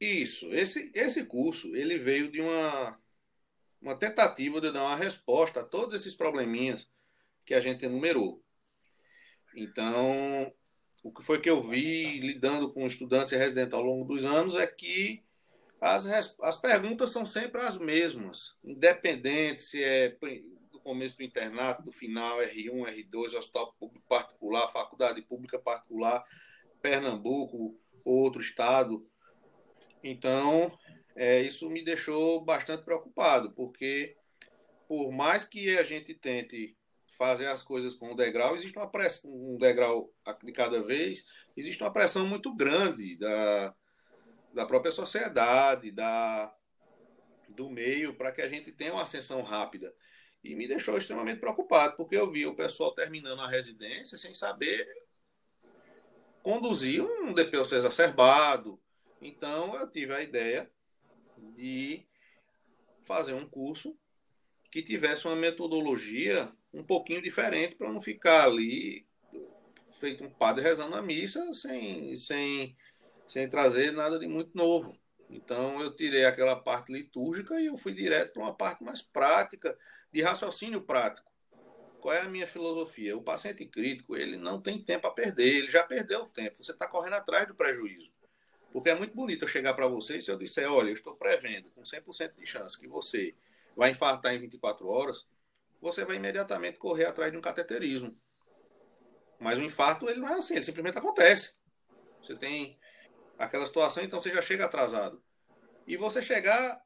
[0.00, 0.52] Isso.
[0.52, 2.98] Esse, esse curso ele veio de uma,
[3.80, 6.88] uma tentativa de dar uma resposta a todos esses probleminhas
[7.46, 8.42] que a gente enumerou.
[9.54, 10.52] Então,
[11.04, 14.56] o que foi que eu vi lidando com estudantes e residentes ao longo dos anos
[14.56, 15.22] é que
[15.82, 20.16] as, as perguntas são sempre as mesmas, independente se é
[20.70, 26.24] do começo do internato, do final, R1, R2, hospital público particular, faculdade pública particular,
[26.80, 29.04] Pernambuco, outro estado.
[30.04, 30.70] Então,
[31.16, 34.16] é, isso me deixou bastante preocupado, porque
[34.86, 36.76] por mais que a gente tente
[37.18, 40.12] fazer as coisas com um degrau, existe uma pressão, um degrau
[40.44, 41.24] de cada vez,
[41.56, 43.74] existe uma pressão muito grande da,
[44.52, 46.54] da própria sociedade, da,
[47.48, 49.94] do meio, para que a gente tenha uma ascensão rápida.
[50.42, 54.86] E me deixou extremamente preocupado, porque eu vi o pessoal terminando a residência sem saber
[56.42, 58.80] conduzir um DPOC exacerbado.
[59.20, 60.68] Então, eu tive a ideia
[61.54, 62.04] de
[63.04, 63.96] fazer um curso
[64.70, 69.06] que tivesse uma metodologia um pouquinho diferente para não ficar ali
[69.92, 72.76] feito um padre rezando na missa sem, sem,
[73.26, 74.98] sem trazer nada de muito novo.
[75.28, 79.76] Então eu tirei aquela parte litúrgica e eu fui direto para uma parte mais prática,
[80.12, 81.30] de raciocínio prático.
[82.00, 83.16] Qual é a minha filosofia?
[83.16, 86.62] O paciente crítico, ele não tem tempo a perder, ele já perdeu o tempo.
[86.62, 88.10] Você está correndo atrás do prejuízo.
[88.72, 91.14] Porque é muito bonito eu chegar para você e se eu disser, olha, eu estou
[91.14, 93.34] prevendo com 100% de chance que você
[93.76, 95.26] vai infartar em 24 horas,
[95.80, 98.16] você vai imediatamente correr atrás de um cateterismo.
[99.38, 101.54] Mas o infarto, ele não é assim, ele simplesmente acontece.
[102.22, 102.78] Você tem
[103.44, 105.22] aquela situação, então você já chega atrasado.
[105.86, 106.80] E você chegar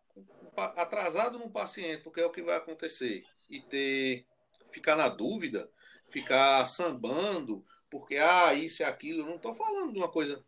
[0.56, 4.26] atrasado num paciente, porque é o que vai acontecer, e ter
[4.72, 5.70] ficar na dúvida,
[6.08, 10.44] ficar sambando, porque ah, isso e aquilo, não estou falando de uma coisa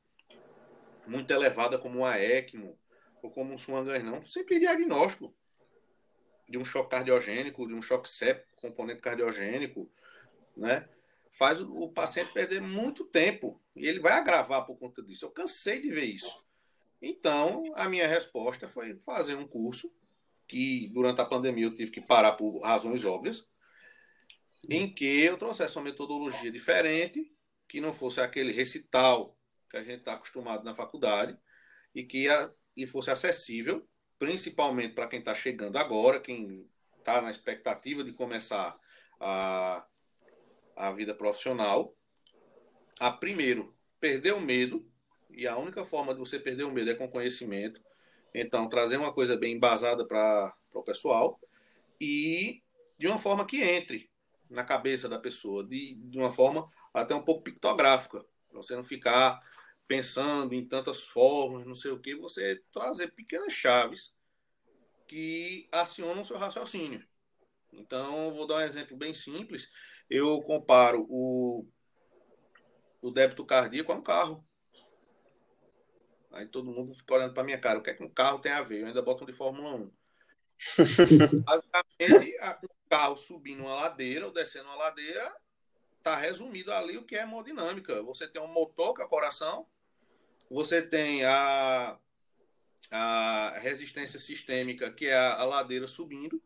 [1.07, 2.79] muito elevada como uma ECMO
[3.23, 4.23] ou como um Swangan, não.
[4.23, 5.35] Sempre diagnóstico
[6.49, 9.91] de um choque cardiogênico, de um choque séptico, componente cardiogênico,
[10.57, 10.89] né?
[11.33, 15.25] Faz o paciente perder muito tempo e ele vai agravar por conta disso.
[15.25, 16.45] Eu cansei de ver isso.
[17.01, 19.93] Então, a minha resposta foi fazer um curso
[20.47, 23.47] que durante a pandemia eu tive que parar por razões óbvias,
[24.69, 27.33] em que eu trouxesse uma metodologia diferente,
[27.69, 29.39] que não fosse aquele recital
[29.71, 31.39] que a gente está acostumado na faculdade
[31.95, 33.87] e que a, e fosse acessível,
[34.19, 38.79] principalmente para quem está chegando agora, quem está na expectativa de começar
[39.21, 39.87] a,
[40.77, 41.95] a vida profissional,
[43.01, 44.87] a primeiro perder o medo
[45.31, 47.81] e a única forma de você perder o medo é com conhecimento.
[48.35, 51.41] Então, trazer uma coisa bem embasada para o pessoal
[52.01, 52.63] e
[52.99, 54.11] de uma forma que entre
[54.51, 58.85] na cabeça da pessoa, de, de uma forma até um pouco pictográfica, para você não
[58.85, 59.41] ficar
[59.87, 64.13] pensando em tantas formas, não sei o que, você trazer pequenas chaves
[65.07, 67.07] que acionam o seu raciocínio.
[67.73, 69.71] Então, vou dar um exemplo bem simples.
[70.11, 71.67] Eu comparo o,
[73.01, 74.45] o débito cardíaco a um carro.
[76.33, 77.79] Aí todo mundo fica olhando para minha cara.
[77.79, 78.81] O que é que um carro tem a ver?
[78.81, 79.93] Eu ainda boto um de Fórmula 1.
[81.45, 85.35] Basicamente, um carro subindo uma ladeira ou descendo uma ladeira,
[85.99, 88.03] está resumido ali o que é hemodinâmica.
[88.03, 89.67] Você tem um motor, que é o coração,
[90.51, 91.99] você tem a,
[92.91, 96.43] a resistência sistêmica, que é a, a ladeira subindo,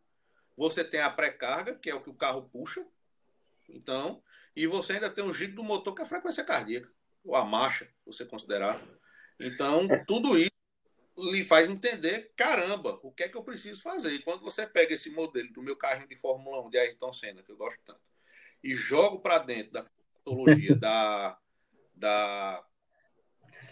[0.56, 2.84] você tem a pré-carga, que é o que o carro puxa,
[3.68, 4.22] então,
[4.54, 6.90] e você ainda tem o giro do motor, que é a frequência cardíaca,
[7.24, 8.82] ou a marcha, você considerar.
[9.40, 10.50] Então, tudo isso
[11.16, 14.12] lhe faz entender, caramba, o que é que eu preciso fazer?
[14.12, 17.42] E quando você pega esse modelo do meu carrinho de Fórmula 1 de Ayrton Senna,
[17.42, 18.00] que eu gosto tanto,
[18.62, 21.38] e jogo para dentro da fisiologia da,
[21.94, 22.64] da,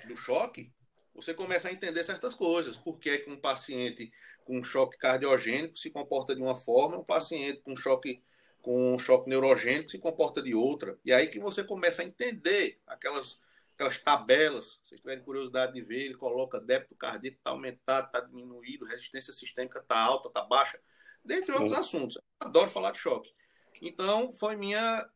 [0.06, 0.72] do choque,
[1.14, 2.76] você começa a entender certas coisas.
[2.76, 4.12] Por que, é que um paciente
[4.44, 8.22] com choque cardiogênico se comporta de uma forma, um paciente com choque
[8.62, 10.98] com choque neurogênico se comporta de outra.
[11.04, 13.38] E aí que você começa a entender aquelas
[13.80, 18.20] aquelas tabelas, se vocês tiverem curiosidade de ver, ele coloca débito cardíaco está aumentado, está
[18.20, 20.78] diminuído, resistência sistêmica está alta, está baixa,
[21.24, 21.52] dentre Sim.
[21.52, 22.16] outros assuntos.
[22.16, 23.32] Eu adoro falar de choque.
[23.80, 25.08] Então, foi minha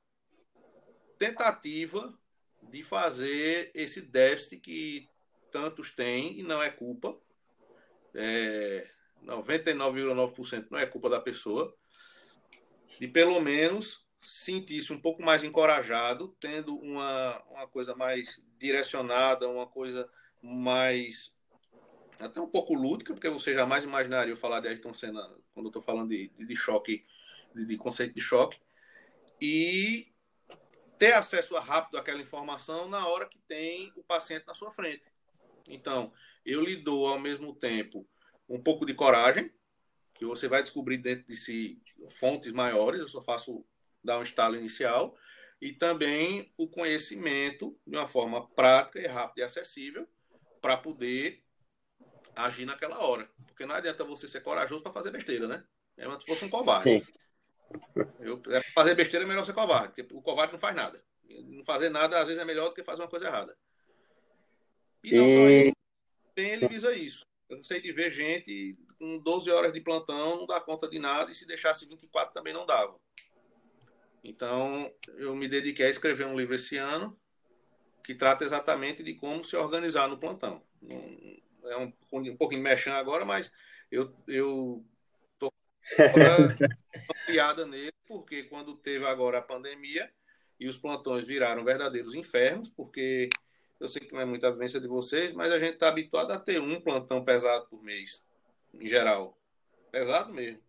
[1.18, 2.18] tentativa
[2.62, 5.08] de fazer esse déficit que
[5.50, 7.18] tantos têm e não é culpa.
[8.14, 8.90] É,
[9.22, 11.76] 99,9% não é culpa da pessoa.
[12.98, 19.66] De pelo menos sentisse um pouco mais encorajado, tendo uma, uma coisa mais direcionada, uma
[19.66, 20.08] coisa
[20.42, 21.34] mais
[22.18, 25.20] até um pouco lúdica, porque você jamais imaginaria eu falar de Ayrton Senna
[25.52, 27.04] quando eu estou falando de, de choque,
[27.54, 28.58] de, de, conceito de choque,
[29.40, 30.12] e
[30.98, 35.02] ter acesso rápido àquela informação na hora que tem o paciente na sua frente.
[35.68, 36.12] Então,
[36.44, 38.06] eu lhe dou ao mesmo tempo
[38.48, 39.52] um pouco de coragem,
[40.14, 43.64] que você vai descobrir dentro de si fontes maiores, eu só faço
[44.02, 45.16] dar um estalo inicial,
[45.60, 50.06] e também o conhecimento de uma forma prática e rápida e acessível
[50.60, 51.42] para poder
[52.36, 53.28] agir naquela hora.
[53.46, 55.64] Porque não adianta você ser corajoso para fazer besteira, né?
[55.96, 57.00] É como se fosse um covarde.
[57.00, 57.12] Sim.
[58.20, 61.02] Eu, é, fazer besteira é melhor ser covarde, porque o covarde não faz nada.
[61.28, 63.56] Não fazer nada, às vezes, é melhor do que fazer uma coisa errada.
[65.02, 65.34] E não e...
[65.34, 65.76] só isso,
[66.34, 67.26] tem ele visa isso.
[67.48, 70.98] Eu não sei de ver gente com 12 horas de plantão, não dá conta de
[70.98, 72.98] nada, e se deixasse 24 também não dava.
[74.22, 77.18] Então, eu me dediquei a escrever um livro esse ano
[78.02, 80.62] que trata exatamente de como se organizar no plantão.
[81.64, 83.52] É um, um pouquinho mexendo agora, mas
[83.90, 84.84] eu, eu
[85.38, 85.52] tô
[87.26, 90.10] piada nele, porque quando teve agora a pandemia
[90.58, 93.28] e os plantões viraram verdadeiros infernos, porque
[93.80, 96.38] eu sei que não é muita vivência de vocês, mas a gente está habituado a
[96.38, 98.24] ter um plantão pesado por mês,
[98.80, 99.38] em geral.
[99.90, 100.60] Pesado mesmo.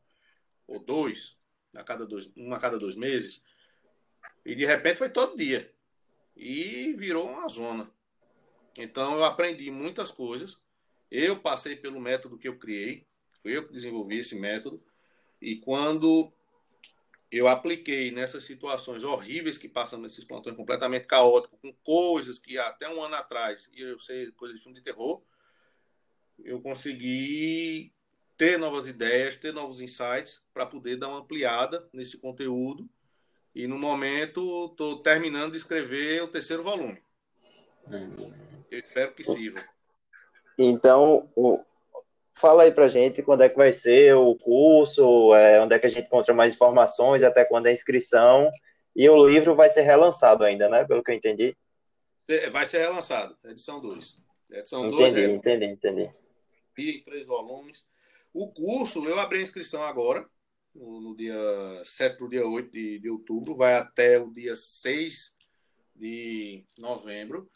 [0.67, 1.35] Ou dois
[1.75, 3.43] a cada dois, um a cada dois meses.
[4.45, 5.73] E de repente foi todo dia.
[6.35, 7.89] e virou uma zona.
[8.75, 10.57] Então eu aprendi muitas coisas.
[11.09, 13.07] Eu passei pelo método que eu criei,
[13.41, 14.83] fui eu que desenvolvi esse método.
[15.41, 16.31] E quando
[17.31, 22.89] eu apliquei nessas situações horríveis que passam nesses plantões completamente caóticos, com coisas que até
[22.89, 25.21] um ano atrás, e eu sei coisas de filme de terror,
[26.43, 27.93] eu consegui
[28.37, 32.87] ter novas ideias, ter novos insights para poder dar uma ampliada nesse conteúdo.
[33.53, 37.01] E no momento estou terminando de escrever o terceiro volume.
[38.69, 39.63] Eu espero que sirva.
[40.57, 41.29] Então,
[42.33, 45.85] fala aí pra gente quando é que vai ser o curso, é, onde é que
[45.85, 48.51] a gente encontra mais informações, até quando é a inscrição.
[48.93, 50.85] E o livro vai ser relançado ainda, né?
[50.85, 51.55] Pelo que eu entendi.
[52.27, 54.17] É, vai ser relançado, edição 2.
[54.51, 55.35] Edição 2 entendi, é...
[55.35, 56.24] entendi, entendi.
[56.77, 57.85] E três volumes.
[58.33, 60.27] O curso, eu abri a inscrição agora,
[60.73, 61.35] no, no dia
[61.83, 65.35] 7 para o dia 8 de, de outubro, vai até o dia 6
[65.95, 67.49] de novembro.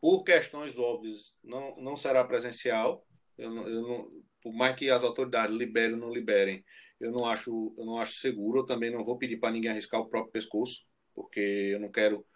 [0.00, 3.06] Por questões óbvias, não, não será presencial.
[3.38, 6.64] Eu, eu não, por mais que as autoridades liberem ou não liberem,
[7.00, 8.60] eu não acho, eu não acho seguro.
[8.60, 12.26] Eu também não vou pedir para ninguém arriscar o próprio pescoço, porque eu não quero.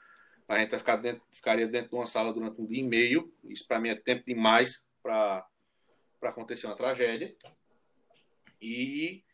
[0.47, 3.31] A gente ficar dentro, ficaria dentro de uma sala durante um dia e meio.
[3.45, 5.47] Isso para mim é tempo demais para
[6.21, 7.35] acontecer uma tragédia.
[8.61, 9.25] E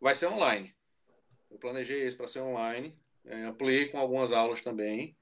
[0.00, 0.74] vai ser online.
[1.50, 2.98] Eu planejei esse para ser online.
[3.24, 5.16] É, ampliei com algumas aulas também.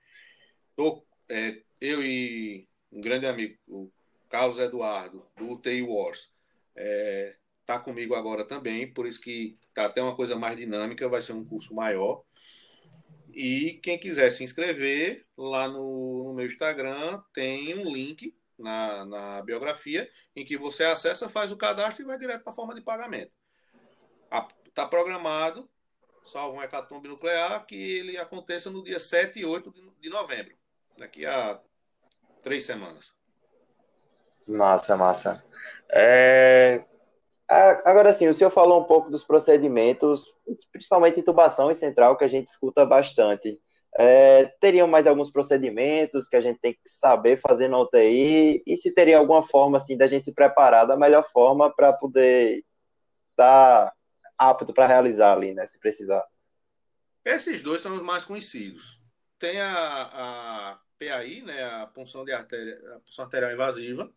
[0.74, 3.90] Tô, é, eu e um grande amigo, o
[4.28, 6.32] Carlos Eduardo, do UTI Wars,
[6.74, 11.22] é, tá comigo agora também, por isso que tá até uma coisa mais dinâmica, vai
[11.22, 12.24] ser um curso maior.
[13.32, 19.42] E quem quiser se inscrever, lá no, no meu Instagram tem um link na, na
[19.42, 22.80] biografia, em que você acessa, faz o cadastro e vai direto para a forma de
[22.80, 23.32] pagamento.
[24.66, 25.68] Está programado,
[26.24, 30.54] salvo um hecatombe nuclear, que ele aconteça no dia 7 e 8 de novembro,
[30.96, 31.60] daqui a
[32.42, 33.12] três semanas.
[34.46, 35.44] Massa, massa.
[35.90, 36.84] É...
[37.84, 40.24] Agora sim, o senhor falou um pouco dos procedimentos,
[40.70, 43.60] principalmente intubação e central, que a gente escuta bastante.
[43.98, 48.76] É, teriam mais alguns procedimentos que a gente tem que saber fazer na UTI e
[48.76, 52.64] se teria alguma forma assim da gente se preparar da melhor forma para poder
[53.32, 53.94] estar tá
[54.38, 56.24] apto para realizar ali, né, se precisar.
[57.24, 59.00] Esses dois são os mais conhecidos.
[59.38, 64.12] Tem a, a PAI, né, a punção de artéria, a punção arterial invasiva.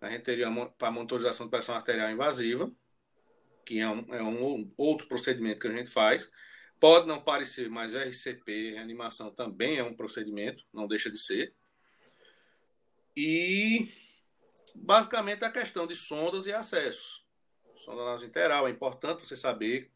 [0.00, 2.70] A gente teria para monitorização de pressão arterial invasiva,
[3.64, 6.28] que é um, é um outro procedimento que a gente faz.
[6.82, 11.54] Pode não parecer, mas RCP, reanimação também é um procedimento, não deixa de ser.
[13.16, 13.88] E
[14.74, 17.24] basicamente a questão de sondas e acessos.
[17.76, 19.92] Sonda nasointeral, é importante você saber.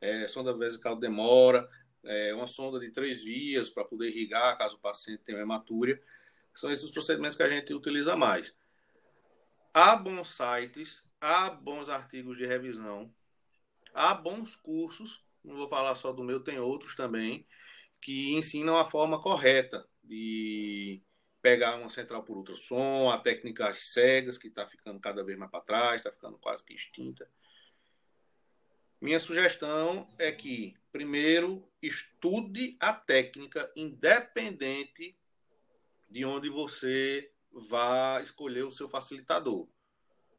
[0.00, 1.70] É, sonda vesical demora,
[2.02, 6.02] é, uma sonda de três vias para poder irrigar caso o paciente tenha hematúria.
[6.56, 8.58] São esses os procedimentos que a gente utiliza mais.
[9.72, 13.14] Há bons sites, há bons artigos de revisão,
[13.94, 17.46] há bons cursos não vou falar só do meu, tem outros também,
[18.00, 21.02] que ensinam a forma correta de
[21.40, 25.60] pegar uma central por ultrassom, a técnica cegas, que está ficando cada vez mais para
[25.60, 27.30] trás, está ficando quase que extinta.
[29.00, 35.16] Minha sugestão é que, primeiro, estude a técnica independente
[36.10, 39.68] de onde você vá escolher o seu facilitador.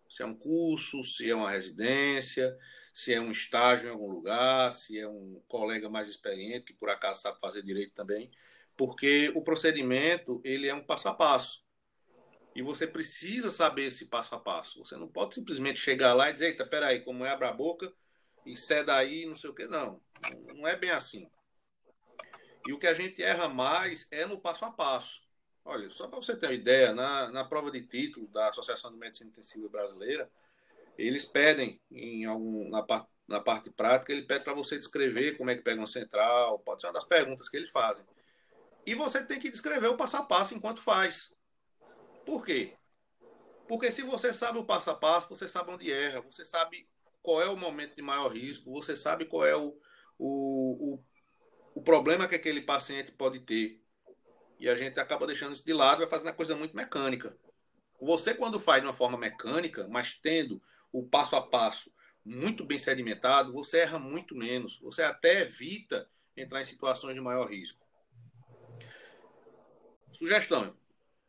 [0.09, 2.57] Se é um curso, se é uma residência,
[2.97, 6.89] se é um estágio em algum lugar, se é um colega mais experiente que por
[6.89, 8.31] acaso sabe fazer direito também,
[8.75, 11.63] porque o procedimento ele é um passo a passo
[12.55, 14.83] e você precisa saber esse passo a passo.
[14.83, 17.93] Você não pode simplesmente chegar lá e dizer, eita, peraí, como é, abra a boca
[18.43, 20.01] e ceda aí, não sei o que, não.
[20.55, 21.29] Não é bem assim.
[22.65, 25.21] E o que a gente erra mais é no passo a passo.
[25.63, 28.97] Olha, só para você ter uma ideia, na, na prova de título da Associação de
[28.97, 30.27] Medicina Intensiva Brasileira,
[30.97, 32.85] eles pedem em algum, na,
[33.27, 36.81] na parte prática, ele pede para você descrever como é que pega uma central, pode
[36.81, 38.05] ser uma das perguntas que eles fazem.
[38.85, 41.33] E você tem que descrever o passo a passo enquanto faz.
[42.25, 42.73] Por quê?
[43.67, 46.87] Porque se você sabe o passo a passo, você sabe onde erra, você sabe
[47.21, 49.77] qual é o momento de maior risco, você sabe qual é o,
[50.17, 51.03] o, o,
[51.75, 53.81] o problema que aquele paciente pode ter.
[54.57, 57.37] E a gente acaba deixando isso de lado, vai fazendo a coisa muito mecânica.
[57.99, 60.61] Você, quando faz de uma forma mecânica, mas tendo
[60.97, 61.91] o passo a passo
[62.25, 64.79] muito bem sedimentado, você erra muito menos.
[64.79, 67.85] Você até evita entrar em situações de maior risco.
[70.11, 70.75] Sugestão: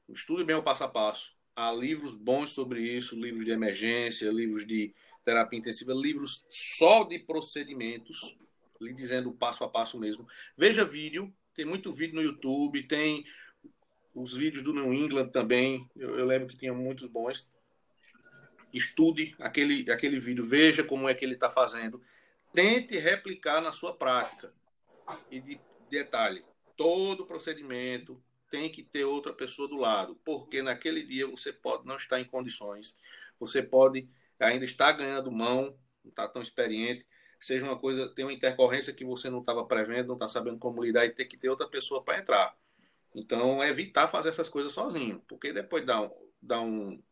[0.08, 1.36] estude bem o passo a passo.
[1.54, 4.94] Há livros bons sobre isso, livros de emergência, livros de
[5.24, 8.36] terapia intensiva, livros só de procedimentos,
[8.80, 10.26] lhe dizendo passo a passo mesmo.
[10.56, 13.24] Veja vídeo, Tem muito vídeo no YouTube, tem
[14.14, 15.88] os vídeos do New England também.
[15.96, 17.48] Eu, eu lembro que tinha muitos bons.
[18.72, 22.02] Estude aquele, aquele vídeo, veja como é que ele está fazendo.
[22.52, 24.52] Tente replicar na sua prática.
[25.30, 26.44] E de detalhe,
[26.76, 31.96] todo procedimento tem que ter outra pessoa do lado, porque naquele dia você pode não
[31.96, 32.96] estar em condições,
[33.38, 34.08] você pode
[34.38, 37.06] ainda estar ganhando mão, não está tão experiente,
[37.40, 40.82] seja uma coisa, tem uma intercorrência que você não estava prevendo, não está sabendo como
[40.82, 42.56] lidar e tem que ter outra pessoa para entrar.
[43.14, 46.10] Então, evitar fazer essas coisas sozinho, porque depois dá um,
[46.40, 47.02] dá um,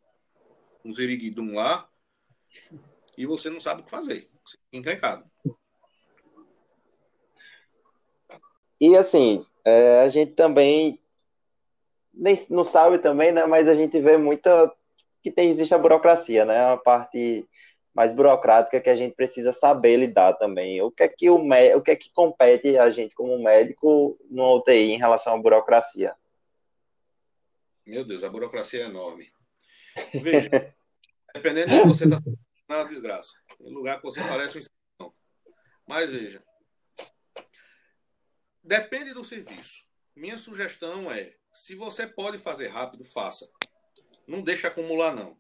[0.87, 1.89] um ziriguidum lá
[3.19, 4.31] e você não sabe o que fazer.
[4.45, 5.25] Você fica encrencado.
[8.81, 11.01] E assim, é, a gente também
[12.13, 13.45] nem, não sabe também, né?
[13.47, 14.73] Mas a gente vê muita
[15.23, 16.73] que tem, existe a burocracia, né?
[16.73, 17.47] A parte
[17.93, 20.83] mais burocrática que a gente precisa saber lidar também.
[20.83, 21.37] O que é que o,
[21.77, 26.15] o que é que compete a gente como médico no UTI em relação à burocracia?
[27.87, 29.33] Meu Deus, a burocracia é enorme.
[30.13, 30.51] Veja,
[31.35, 32.21] dependendo de você está
[32.69, 33.33] na desgraça.
[33.59, 35.17] Tem lugar que você parece um escravo.
[35.87, 36.43] Mas veja,
[38.63, 39.85] depende do serviço.
[40.15, 43.51] Minha sugestão é, se você pode fazer rápido, faça.
[44.27, 45.39] Não deixe acumular não.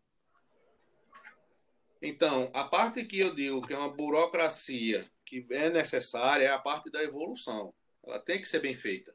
[2.00, 6.58] Então, a parte que eu digo que é uma burocracia que é necessária é a
[6.58, 7.74] parte da evolução.
[8.04, 9.14] Ela tem que ser bem feita.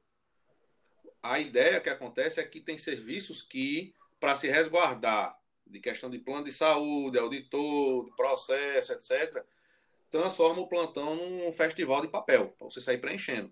[1.23, 5.39] A ideia que acontece é que tem serviços que, para se resguardar
[5.71, 9.43] de questão de plano de saúde, auditor, processo, etc.,
[10.09, 13.51] transforma o plantão num festival de papel, para você sair preenchendo.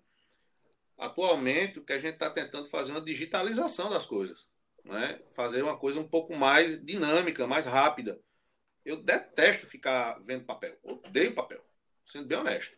[0.98, 4.46] Atualmente, o que a gente está tentando fazer é uma digitalização das coisas.
[4.84, 5.20] Né?
[5.32, 8.20] Fazer uma coisa um pouco mais dinâmica, mais rápida
[8.84, 10.78] eu detesto ficar vendo papel.
[10.82, 11.64] Odeio papel.
[12.06, 12.76] Sendo bem honesto.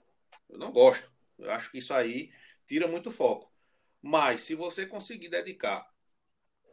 [0.49, 1.11] Eu não gosto.
[1.39, 2.33] Eu acho que isso aí
[2.67, 3.53] tira muito foco.
[4.01, 5.91] Mas se você conseguir dedicar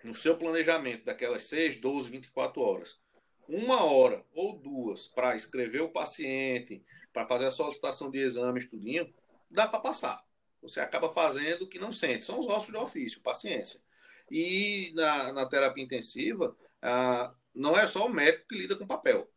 [0.04, 3.00] no seu planejamento daquelas 6, 12, 24 horas,
[3.48, 9.12] uma hora ou duas para escrever o paciente, para fazer a solicitação de exame, estudinho,
[9.50, 10.24] dá para passar.
[10.62, 12.26] Você acaba fazendo o que não sente.
[12.26, 13.82] São os ossos de ofício, paciência.
[14.30, 19.30] E na, na terapia intensiva, ah, não é só o médico que lida com papel,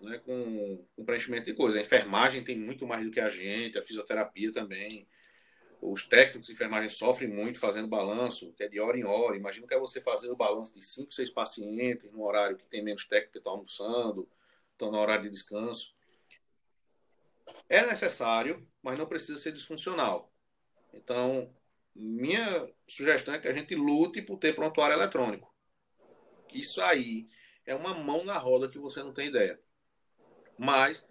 [0.00, 1.78] né, com, com preenchimento de coisas.
[1.78, 5.08] A enfermagem tem muito mais do que a gente, a fisioterapia também.
[5.80, 9.36] Os técnicos de enfermagem sofrem muito fazendo balanço, que é de hora em hora.
[9.36, 12.82] Imagina que é você fazer o balanço de cinco, seis pacientes no horário que tem
[12.82, 14.28] menos técnico que estão almoçando,
[14.72, 15.94] estão no horário de descanso.
[17.68, 20.32] É necessário, mas não precisa ser disfuncional.
[20.92, 21.54] Então,
[21.94, 25.54] minha sugestão é que a gente lute por ter prontuário eletrônico.
[26.52, 27.28] Isso aí
[27.66, 29.60] é uma mão na roda que você não tem ideia.
[30.56, 31.04] Mas,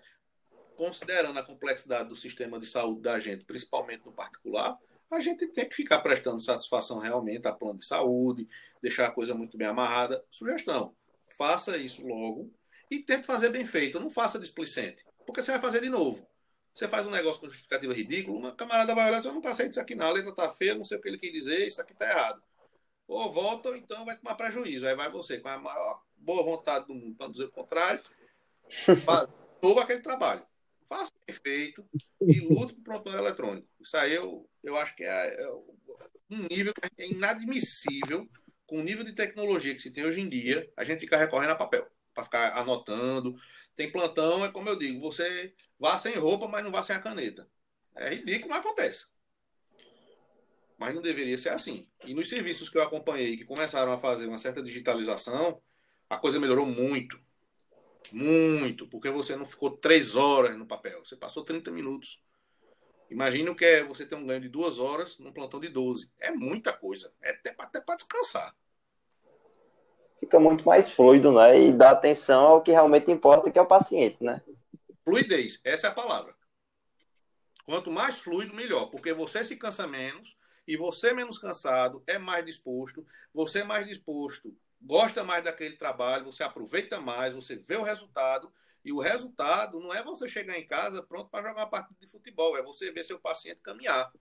[0.78, 4.78] considerando a complexidade do sistema de saúde da gente, principalmente no particular,
[5.10, 8.48] a gente tem que ficar prestando satisfação realmente a plano de saúde,
[8.82, 10.24] deixar a coisa muito bem amarrada.
[10.30, 10.96] Sugestão:
[11.38, 12.54] faça isso logo
[12.92, 14.00] e tente fazer bem feito.
[14.00, 16.28] Não faça displicente, porque você vai fazer de novo.
[16.74, 19.80] Você faz um negócio com justificativa ridícula, uma camarada vai olhar e não passei isso
[19.80, 21.96] aqui não, a letra tá feia, não sei o que ele quis dizer, isso aqui
[21.96, 22.44] tá errado.
[23.08, 24.86] Ou volta, ou então vai tomar prejuízo.
[24.86, 28.00] Aí vai você, com a maior boa vontade do mundo, para dizer o contrário,
[29.06, 29.28] faz
[29.60, 30.46] todo aquele trabalho.
[30.88, 31.86] Faça bem feito
[32.22, 33.68] e lute para o prontuário eletrônico.
[33.80, 35.52] Isso aí eu, eu acho que é, é
[36.30, 38.28] um nível que é inadmissível
[38.66, 41.52] com o nível de tecnologia que se tem hoje em dia, a gente fica recorrendo
[41.52, 43.36] a papel, para ficar anotando.
[43.76, 47.00] Tem plantão, é como eu digo, você vá sem roupa, mas não vá sem a
[47.00, 47.50] caneta.
[47.96, 49.06] É ridículo, mas acontece
[50.78, 51.90] mas não deveria ser assim.
[52.06, 55.62] E nos serviços que eu acompanhei, que começaram a fazer uma certa digitalização,
[56.10, 57.20] a coisa melhorou muito.
[58.12, 62.22] Muito, porque você não ficou três horas no papel, você passou 30 minutos.
[63.10, 66.12] Imagina o que é você ter um ganho de duas horas num plantão de 12.
[66.20, 67.14] É muita coisa.
[67.22, 68.54] É até para descansar.
[70.20, 71.60] Fica muito mais fluido, né?
[71.62, 74.42] E dá atenção ao que realmente importa, que é o paciente, né?
[75.06, 76.36] Fluidez, essa é a palavra.
[77.66, 80.36] Quanto mais fluido, melhor, porque você se cansa menos,
[80.68, 86.26] e você menos cansado, é mais disposto, você é mais disposto, gosta mais daquele trabalho,
[86.26, 88.52] você aproveita mais, você vê o resultado.
[88.84, 92.08] E o resultado não é você chegar em casa pronto para jogar uma partida de
[92.08, 94.12] futebol, é você ver seu paciente caminhar.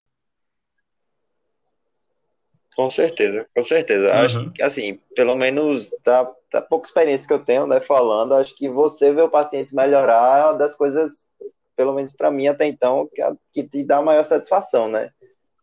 [2.75, 4.07] Com certeza, com certeza.
[4.07, 4.13] Uhum.
[4.13, 8.55] Acho que, assim, pelo menos da, da pouca experiência que eu tenho, né, falando, acho
[8.55, 11.29] que você vê o paciente melhorar das coisas,
[11.75, 13.21] pelo menos para mim até então, que,
[13.53, 15.11] que te dá maior satisfação, né?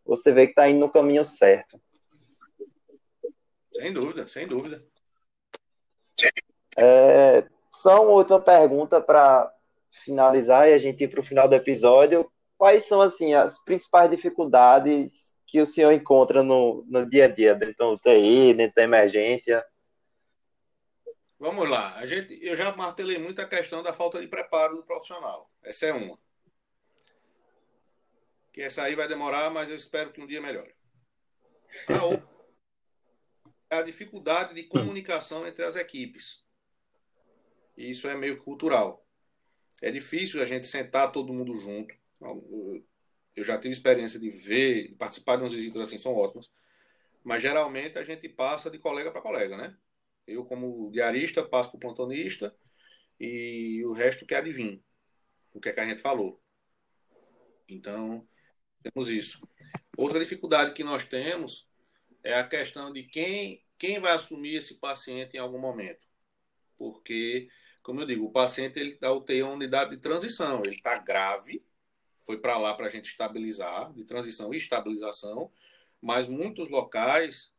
[0.05, 1.81] você vê que está indo no caminho certo.
[3.75, 4.83] Sem dúvida, sem dúvida.
[6.77, 9.51] É, só uma última pergunta para
[10.03, 12.29] finalizar e a gente ir para o final do episódio.
[12.57, 17.53] Quais são assim as principais dificuldades que o senhor encontra no, no dia a dia,
[17.53, 19.65] dentro do UTI, dentro da emergência?
[21.37, 21.95] Vamos lá.
[21.95, 25.49] A gente, eu já martelei muito a questão da falta de preparo do profissional.
[25.61, 26.17] Essa é uma.
[28.53, 30.73] Que essa aí vai demorar, mas eu espero que um dia melhore.
[31.89, 32.34] A outra
[33.69, 36.43] a dificuldade de comunicação entre as equipes.
[37.77, 39.05] E isso é meio cultural.
[39.81, 41.93] É difícil a gente sentar todo mundo junto.
[43.35, 46.51] Eu já tive experiência de ver, de participar de uns visitas assim, são ótimas.
[47.23, 49.75] Mas geralmente a gente passa de colega para colega, né?
[50.25, 52.55] Eu, como diarista, passo para o plantonista
[53.19, 54.79] e o resto quer adivinhar
[55.53, 56.41] o que é que a gente falou.
[57.67, 58.27] Então,
[58.83, 59.47] temos isso.
[59.97, 61.67] Outra dificuldade que nós temos
[62.25, 66.07] é a questão de quem, quem vai assumir esse paciente em algum momento.
[66.75, 67.47] Porque,
[67.83, 70.97] como eu digo, o paciente ele da UTI é uma unidade de transição, ele está
[70.97, 71.63] grave,
[72.19, 75.51] foi para lá para a gente estabilizar, de transição e estabilização,
[76.01, 77.51] mas muitos locais,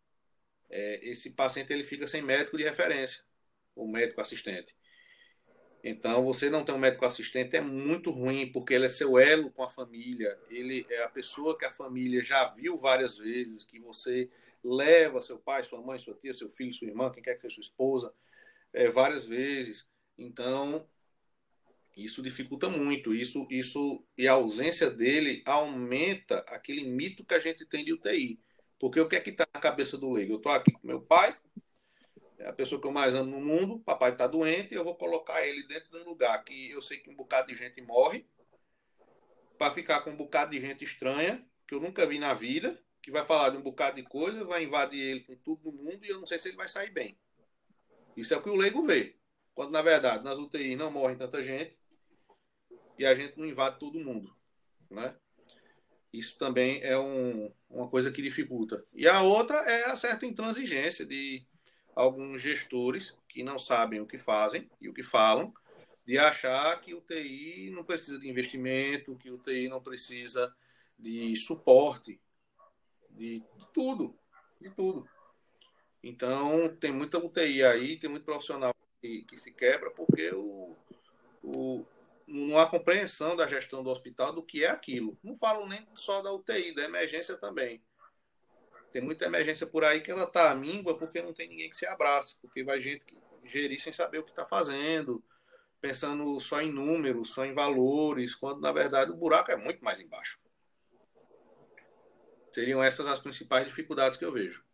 [0.69, 3.23] é, esse paciente ele fica sem médico de referência,
[3.77, 4.75] o médico assistente.
[5.85, 9.53] Então, você não ter um médico assistente é muito ruim, porque ele é seu elo
[9.53, 13.79] com a família, ele é a pessoa que a família já viu várias vezes, que
[13.79, 14.29] você
[14.67, 17.55] leva seu pai, sua mãe, sua tia, seu filho, sua irmã, quem quer que seja
[17.55, 18.15] sua esposa,
[18.73, 19.89] é, várias vezes.
[20.19, 20.87] Então,
[21.97, 23.15] isso dificulta muito.
[23.15, 28.41] Isso, isso e a ausência dele aumenta aquele mito que a gente tem de UTI.
[28.79, 30.35] Porque o que é que está na cabeça do leigo?
[30.35, 31.35] Eu estou aqui com meu pai,
[32.39, 35.47] é a pessoa que eu mais amo no mundo, papai está doente, eu vou colocar
[35.47, 38.27] ele dentro de um lugar que eu sei que um bocado de gente morre,
[39.57, 43.13] para ficar com um bocado de gente estranha, que eu nunca vi na vida, que
[43.13, 46.09] vai falar de um bocado de coisa, vai invadir ele com tudo no mundo, e
[46.09, 47.17] eu não sei se ele vai sair bem.
[48.17, 49.15] Isso é o que o leigo vê.
[49.55, 51.79] Quando, na verdade, nas UTI não morre tanta gente,
[52.99, 54.37] e a gente não invade todo mundo,
[54.91, 55.15] né?
[56.13, 58.85] Isso também é um, uma coisa que dificulta.
[58.93, 61.47] E a outra é a certa intransigência de
[61.95, 65.55] alguns gestores que não sabem o que fazem e o que falam,
[66.05, 70.53] de achar que o TI não precisa de investimento, que o TI não precisa
[70.99, 72.21] de suporte,
[73.17, 74.17] de, de tudo,
[74.61, 75.09] de tudo.
[76.03, 80.77] Então, tem muita UTI aí, tem muito profissional que, que se quebra porque o,
[81.43, 81.85] o,
[82.27, 85.19] não há compreensão da gestão do hospital do que é aquilo.
[85.23, 87.83] Não falo nem só da UTI, da emergência também.
[88.93, 91.77] Tem muita emergência por aí que ela está à míngua porque não tem ninguém que
[91.77, 95.23] se abraça, porque vai gente gerir sem saber o que está fazendo,
[95.81, 100.01] pensando só em números, só em valores, quando na verdade o buraco é muito mais
[100.01, 100.39] embaixo.
[102.57, 104.65] Seriam essas as principais dificuldades que eu vejo.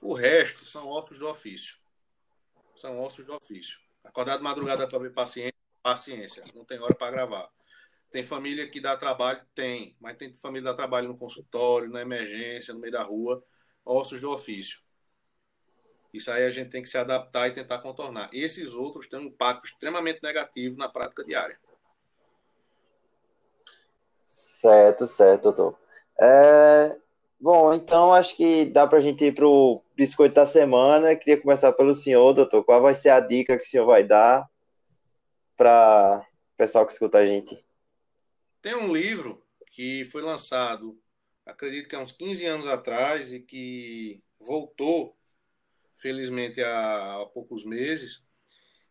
[0.00, 1.76] O resto são ossos do ofício.
[2.74, 3.78] São ossos do ofício.
[4.02, 7.50] Acordar de madrugada para ver paciente paciência, não tem hora para gravar.
[8.10, 9.42] Tem família que dá trabalho?
[9.54, 13.44] Tem, mas tem família que dá trabalho no consultório, na emergência, no meio da rua,
[13.84, 14.80] ossos do ofício.
[16.14, 18.30] Isso aí a gente tem que se adaptar e tentar contornar.
[18.32, 21.60] Esses outros têm um impacto extremamente negativo na prática diária.
[24.24, 25.78] Certo, certo, doutor.
[26.18, 26.98] É...
[27.42, 31.16] Bom, então acho que dá para a gente ir para o biscoito da semana.
[31.16, 32.62] Queria começar pelo senhor, doutor.
[32.62, 34.46] Qual vai ser a dica que o senhor vai dar
[35.56, 36.22] para
[36.52, 37.58] o pessoal que escuta a gente?
[38.60, 41.00] Tem um livro que foi lançado,
[41.46, 45.16] acredito que há uns 15 anos atrás, e que voltou,
[45.96, 48.22] felizmente, há, há poucos meses,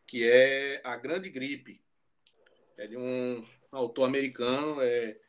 [0.08, 1.84] que é A Grande Gripe.
[2.80, 5.20] É de um autor americano, é,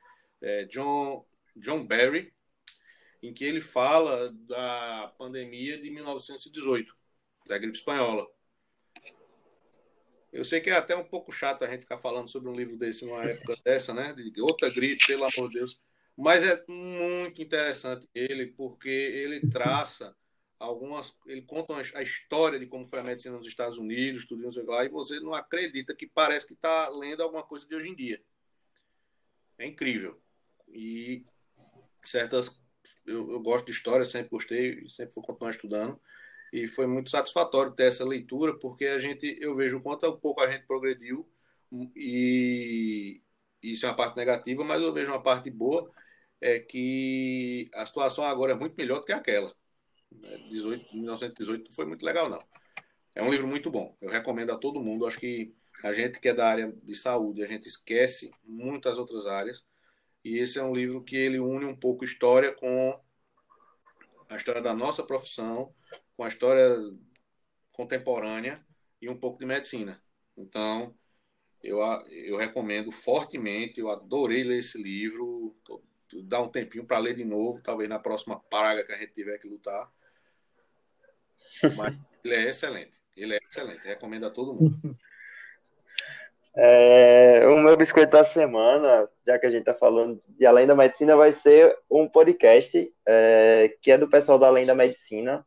[0.40, 2.32] é John, John Barry,
[3.22, 6.96] em que ele fala da pandemia de 1918,
[7.46, 8.26] da gripe espanhola.
[10.32, 12.76] Eu sei que é até um pouco chato a gente ficar falando sobre um livro
[12.76, 14.12] desse numa época dessa, né?
[14.12, 15.80] De outra gripe, pelo amor de Deus.
[16.16, 20.14] Mas é muito interessante ele, porque ele traça
[20.58, 21.16] algumas.
[21.26, 24.84] Ele conta a história de como foi a medicina nos Estados Unidos, tudo isso lá,
[24.84, 28.22] e você não acredita que parece que está lendo alguma coisa de hoje em dia.
[29.58, 30.20] É incrível.
[30.68, 31.24] E
[32.04, 32.59] certas.
[33.10, 36.00] Eu, eu gosto de história, sempre gostei, sempre vou continuar estudando
[36.52, 40.40] e foi muito satisfatório ter essa leitura, porque a gente, eu vejo o quanto pouco
[40.40, 41.28] a gente progrediu
[41.94, 43.22] e
[43.62, 45.90] isso é uma parte negativa, mas eu vejo uma parte boa,
[46.40, 49.54] é que a situação agora é muito melhor do que aquela.
[50.50, 52.42] 18, 1918 não foi muito legal, não.
[53.14, 55.06] É um livro muito bom, eu recomendo a todo mundo.
[55.06, 55.54] Acho que
[55.84, 59.64] a gente que é da área de saúde, a gente esquece muitas outras áreas,
[60.24, 62.98] e esse é um livro que ele une um pouco história com
[64.28, 65.74] a história da nossa profissão,
[66.16, 66.76] com a história
[67.72, 68.64] contemporânea
[69.00, 70.02] e um pouco de medicina.
[70.36, 70.94] Então,
[71.62, 71.78] eu,
[72.10, 75.56] eu recomendo fortemente, eu adorei ler esse livro,
[76.24, 79.38] dar um tempinho para ler de novo, talvez na próxima praga que a gente tiver
[79.38, 79.90] que lutar.
[81.76, 82.92] Mas ele é excelente.
[83.16, 83.82] Ele é excelente.
[83.84, 84.78] Recomendo a todo mundo.
[86.56, 90.74] É, o meu biscoito da semana, já que a gente está falando de Além da
[90.74, 95.46] Medicina, vai ser um podcast é, que é do pessoal da Além da Medicina,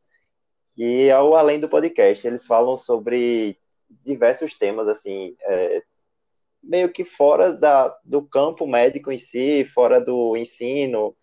[0.75, 2.25] que é o Além do Podcast.
[2.25, 3.57] Eles falam sobre
[4.05, 5.83] diversos temas, assim, é,
[6.63, 11.15] meio que fora da, do campo médico em si, fora do ensino,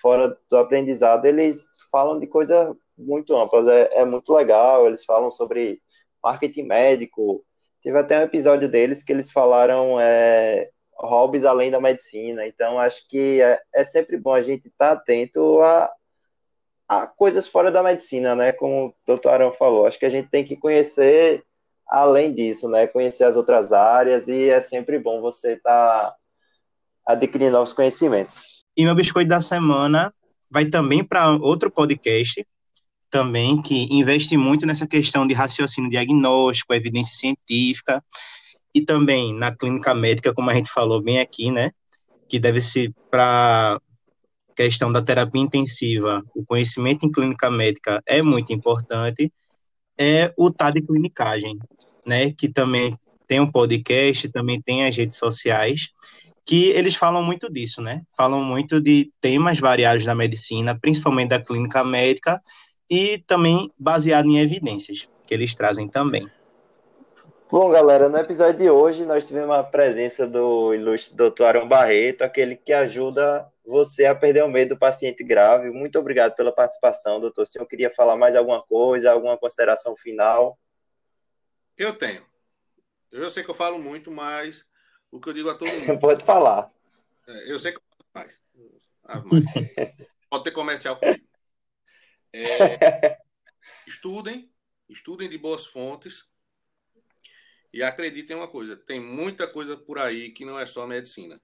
[0.00, 3.66] fora do aprendizado, eles falam de coisas muito amplas.
[3.66, 5.82] É, é muito legal, eles falam sobre
[6.22, 7.44] marketing médico,
[7.84, 12.46] Teve até um episódio deles que eles falaram é, hobbies além da medicina.
[12.46, 15.92] Então, acho que é, é sempre bom a gente estar tá atento a,
[16.88, 18.52] a coisas fora da medicina, né?
[18.52, 19.86] Como o doutor Arão falou.
[19.86, 21.44] Acho que a gente tem que conhecer
[21.86, 22.86] além disso, né?
[22.86, 26.16] Conhecer as outras áreas e é sempre bom você estar tá
[27.06, 28.64] adquirindo novos conhecimentos.
[28.74, 30.10] E meu biscoito da semana
[30.50, 32.46] vai também para outro podcast
[33.14, 38.02] também que investe muito nessa questão de raciocínio diagnóstico, evidência científica
[38.74, 41.70] e também na clínica médica, como a gente falou bem aqui, né?
[42.28, 43.80] Que deve ser para
[44.56, 49.32] questão da terapia intensiva, o conhecimento em clínica médica é muito importante,
[49.96, 51.56] é o TAD Clinicagem,
[52.04, 52.32] né?
[52.32, 52.98] Que também
[53.28, 55.90] tem um podcast, também tem as redes sociais,
[56.44, 58.02] que eles falam muito disso, né?
[58.16, 62.42] Falam muito de temas variados da medicina, principalmente da clínica médica,
[62.90, 66.30] e também baseado em evidências que eles trazem também.
[67.50, 71.44] Bom, galera, no episódio de hoje nós tivemos a presença do ilustre Dr.
[71.44, 75.70] Arão Barreto, aquele que ajuda você a perder o medo do paciente grave.
[75.70, 77.42] Muito obrigado pela participação, doutor.
[77.42, 80.58] O senhor queria falar mais alguma coisa, alguma consideração final?
[81.76, 82.24] Eu tenho.
[83.12, 84.66] Eu sei que eu falo muito, mas
[85.10, 85.98] o que eu digo a todo mundo.
[86.00, 86.70] Pode falar.
[87.26, 88.40] É, eu sei que eu falo mais.
[89.04, 89.22] Ah,
[90.28, 91.24] Pode ter comercial comigo.
[92.36, 93.16] É,
[93.86, 94.50] estudem,
[94.88, 96.24] estudem de boas fontes
[97.72, 101.40] e acreditem em uma coisa: tem muita coisa por aí que não é só medicina.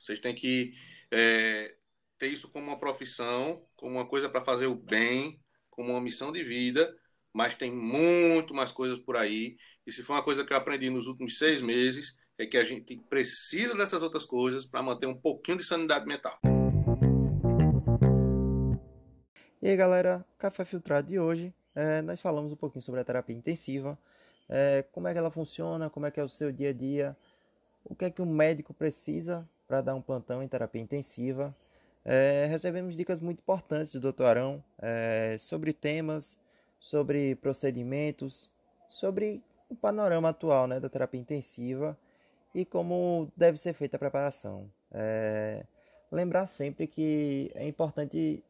[0.00, 0.72] Vocês têm que
[1.10, 1.76] é,
[2.18, 6.32] ter isso como uma profissão, como uma coisa para fazer o bem, como uma missão
[6.32, 6.96] de vida,
[7.30, 9.58] mas tem muito mais coisas por aí.
[9.86, 12.64] E se for uma coisa que eu aprendi nos últimos seis meses, é que a
[12.64, 16.38] gente precisa dessas outras coisas para manter um pouquinho de sanidade mental.
[19.64, 23.34] E aí galera, Café Filtrado de hoje, é, nós falamos um pouquinho sobre a terapia
[23.34, 23.98] intensiva,
[24.46, 27.16] é, como é que ela funciona, como é que é o seu dia a dia,
[27.82, 31.56] o que é que um médico precisa para dar um plantão em terapia intensiva.
[32.04, 34.24] É, recebemos dicas muito importantes do Dr.
[34.24, 36.36] Arão é, sobre temas,
[36.78, 38.50] sobre procedimentos,
[38.90, 41.96] sobre o panorama atual né, da terapia intensiva
[42.54, 44.70] e como deve ser feita a preparação.
[44.92, 45.64] É,
[46.12, 48.44] lembrar sempre que é importante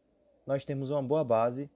[0.47, 1.71] nós temos uma boa base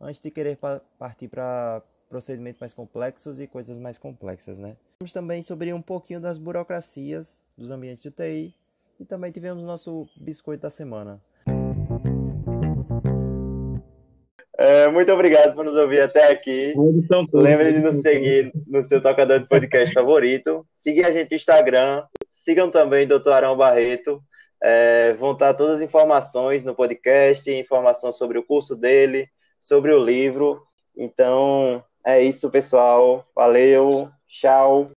[0.00, 4.76] antes de querer pa partir para procedimentos mais complexos e coisas mais complexas, né?
[4.98, 8.54] Falamos também sobre um pouquinho das burocracias dos ambientes de UTI
[8.98, 11.20] e também tivemos nosso biscoito da semana.
[14.56, 16.74] É, muito obrigado por nos ouvir até aqui.
[17.32, 20.66] Lembre de nos seguir no seu tocador de podcast favorito.
[20.74, 22.04] Seguir a gente no Instagram.
[22.28, 23.30] Sigam também o Dr.
[23.30, 24.20] Arão Barreto.
[24.62, 29.28] É, vão estar todas as informações no podcast, informação sobre o curso dele,
[29.60, 30.62] sobre o livro.
[30.96, 33.24] Então, é isso, pessoal.
[33.34, 34.90] Valeu, tchau.